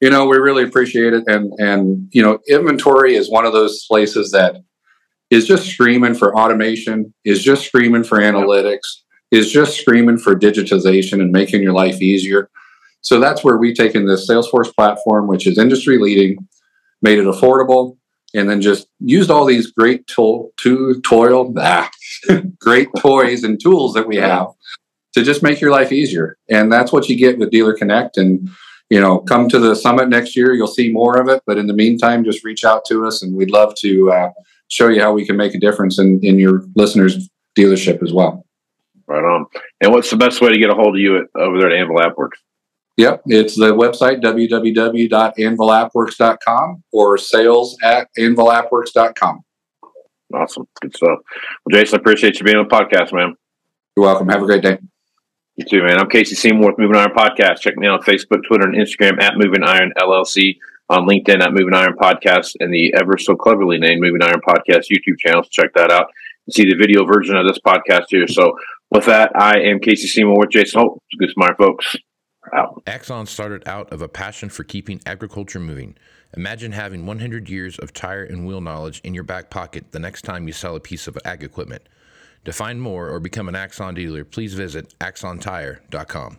you 0.00 0.08
know 0.10 0.24
we 0.26 0.38
really 0.38 0.64
appreciate 0.64 1.12
it 1.12 1.22
and 1.28 1.52
and 1.58 2.08
you 2.12 2.22
know 2.22 2.38
inventory 2.48 3.14
is 3.14 3.30
one 3.30 3.44
of 3.44 3.52
those 3.52 3.84
places 3.86 4.30
that 4.32 4.56
is 5.32 5.46
just 5.46 5.66
screaming 5.66 6.14
for 6.14 6.36
automation 6.36 7.12
is 7.24 7.42
just 7.42 7.64
screaming 7.64 8.04
for 8.04 8.18
analytics 8.18 9.00
is 9.30 9.50
just 9.50 9.80
screaming 9.80 10.18
for 10.18 10.38
digitization 10.38 11.22
and 11.22 11.32
making 11.32 11.62
your 11.62 11.72
life 11.72 12.02
easier 12.02 12.50
so 13.00 13.18
that's 13.18 13.42
where 13.42 13.56
we've 13.56 13.74
taken 13.74 14.04
this 14.04 14.28
salesforce 14.28 14.72
platform 14.74 15.26
which 15.26 15.46
is 15.46 15.56
industry 15.56 15.98
leading 15.98 16.36
made 17.00 17.18
it 17.18 17.24
affordable 17.24 17.96
and 18.34 18.48
then 18.48 18.60
just 18.60 18.86
used 19.00 19.30
all 19.30 19.46
these 19.46 19.72
great 19.72 20.06
tool 20.06 20.52
to 20.58 21.00
toil 21.00 21.52
ah, 21.56 21.90
great 22.60 22.88
toys 22.98 23.42
and 23.42 23.58
tools 23.60 23.94
that 23.94 24.06
we 24.06 24.16
have 24.16 24.48
to 25.14 25.22
just 25.22 25.42
make 25.42 25.62
your 25.62 25.70
life 25.70 25.92
easier 25.92 26.36
and 26.50 26.70
that's 26.70 26.92
what 26.92 27.08
you 27.08 27.16
get 27.16 27.38
with 27.38 27.50
dealer 27.50 27.74
connect 27.74 28.18
and 28.18 28.50
you 28.90 29.00
know, 29.00 29.20
come 29.20 29.48
to 29.48 29.58
the 29.58 29.74
summit 29.74 30.10
next 30.10 30.36
year. 30.36 30.52
You'll 30.52 30.66
see 30.66 30.92
more 30.92 31.18
of 31.18 31.26
it. 31.26 31.42
But 31.46 31.56
in 31.56 31.66
the 31.66 31.72
meantime, 31.72 32.24
just 32.24 32.44
reach 32.44 32.62
out 32.62 32.84
to 32.88 33.06
us, 33.06 33.22
and 33.22 33.34
we'd 33.34 33.50
love 33.50 33.74
to 33.76 34.12
uh, 34.12 34.30
show 34.72 34.88
you 34.88 35.00
how 35.02 35.12
we 35.12 35.26
can 35.26 35.36
make 35.36 35.54
a 35.54 35.58
difference 35.58 35.98
in, 35.98 36.18
in 36.22 36.38
your 36.38 36.62
listeners' 36.74 37.28
dealership 37.56 38.02
as 38.02 38.12
well. 38.12 38.46
Right 39.06 39.22
on. 39.22 39.46
And 39.82 39.92
what's 39.92 40.10
the 40.10 40.16
best 40.16 40.40
way 40.40 40.50
to 40.50 40.58
get 40.58 40.70
a 40.70 40.74
hold 40.74 40.96
of 40.96 41.00
you 41.00 41.18
at, 41.18 41.26
over 41.38 41.58
there 41.58 41.70
at 41.70 41.78
Anvil 41.78 41.96
AppWorks? 41.96 42.38
Yep, 42.96 43.22
it's 43.26 43.54
the 43.56 43.72
website 43.72 44.22
www.anvilappworks.com 44.22 46.84
or 46.92 47.18
sales 47.18 47.76
at 47.82 48.08
anvilappworks.com. 48.18 49.44
Awesome. 50.34 50.66
Good 50.80 50.96
stuff. 50.96 51.18
Well, 51.64 51.72
Jason, 51.72 51.98
I 51.98 52.00
appreciate 52.00 52.38
you 52.38 52.44
being 52.44 52.56
on 52.56 52.66
the 52.66 52.74
podcast, 52.74 53.12
man. 53.12 53.36
You're 53.96 54.06
welcome. 54.06 54.30
Have 54.30 54.42
a 54.42 54.46
great 54.46 54.62
day. 54.62 54.78
You 55.56 55.66
too, 55.66 55.82
man. 55.82 55.98
I'm 55.98 56.08
Casey 56.08 56.34
Seymour 56.34 56.70
with 56.70 56.78
Moving 56.78 56.96
Iron 56.96 57.10
Podcast. 57.10 57.60
Check 57.60 57.76
me 57.76 57.86
out 57.86 58.00
on 58.00 58.06
Facebook, 58.06 58.40
Twitter, 58.48 58.66
and 58.66 58.74
Instagram 58.74 59.22
at 59.22 59.36
Moving 59.36 59.62
Iron 59.62 59.92
LLC, 59.98 60.56
on 60.92 61.08
LinkedIn 61.08 61.40
at 61.40 61.54
Moving 61.54 61.74
Iron 61.74 61.96
Podcast, 61.98 62.54
and 62.60 62.72
the 62.72 62.92
ever 62.94 63.16
so 63.16 63.34
cleverly 63.34 63.78
named 63.78 64.02
Moving 64.02 64.22
Iron 64.22 64.42
Podcast 64.46 64.90
YouTube 64.90 65.18
channel. 65.18 65.42
So 65.42 65.48
check 65.50 65.72
that 65.74 65.90
out 65.90 66.08
and 66.46 66.54
see 66.54 66.64
the 66.64 66.76
video 66.76 67.06
version 67.06 67.34
of 67.34 67.46
this 67.48 67.58
podcast 67.66 68.04
here. 68.08 68.28
So 68.28 68.58
with 68.90 69.06
that, 69.06 69.32
I 69.34 69.60
am 69.60 69.80
Casey 69.80 70.06
Seymour 70.06 70.38
with 70.38 70.50
Jason 70.50 70.82
Hoult. 70.82 70.98
Good 71.18 71.30
smart 71.30 71.56
folks. 71.56 71.96
Out. 72.54 72.82
Axon 72.86 73.26
started 73.26 73.66
out 73.66 73.90
of 73.92 74.02
a 74.02 74.08
passion 74.08 74.48
for 74.48 74.64
keeping 74.64 75.00
agriculture 75.06 75.60
moving. 75.60 75.96
Imagine 76.36 76.72
having 76.72 77.06
100 77.06 77.48
years 77.48 77.78
of 77.78 77.92
tire 77.92 78.24
and 78.24 78.44
wheel 78.44 78.60
knowledge 78.60 79.00
in 79.04 79.14
your 79.14 79.22
back 79.22 79.48
pocket 79.48 79.92
the 79.92 80.00
next 80.00 80.22
time 80.22 80.46
you 80.46 80.52
sell 80.52 80.74
a 80.74 80.80
piece 80.80 81.06
of 81.06 81.16
ag 81.24 81.42
equipment. 81.42 81.88
To 82.44 82.52
find 82.52 82.82
more 82.82 83.08
or 83.08 83.20
become 83.20 83.48
an 83.48 83.54
Axon 83.54 83.94
dealer, 83.94 84.24
please 84.24 84.54
visit 84.54 84.92
axontire.com. 84.98 86.38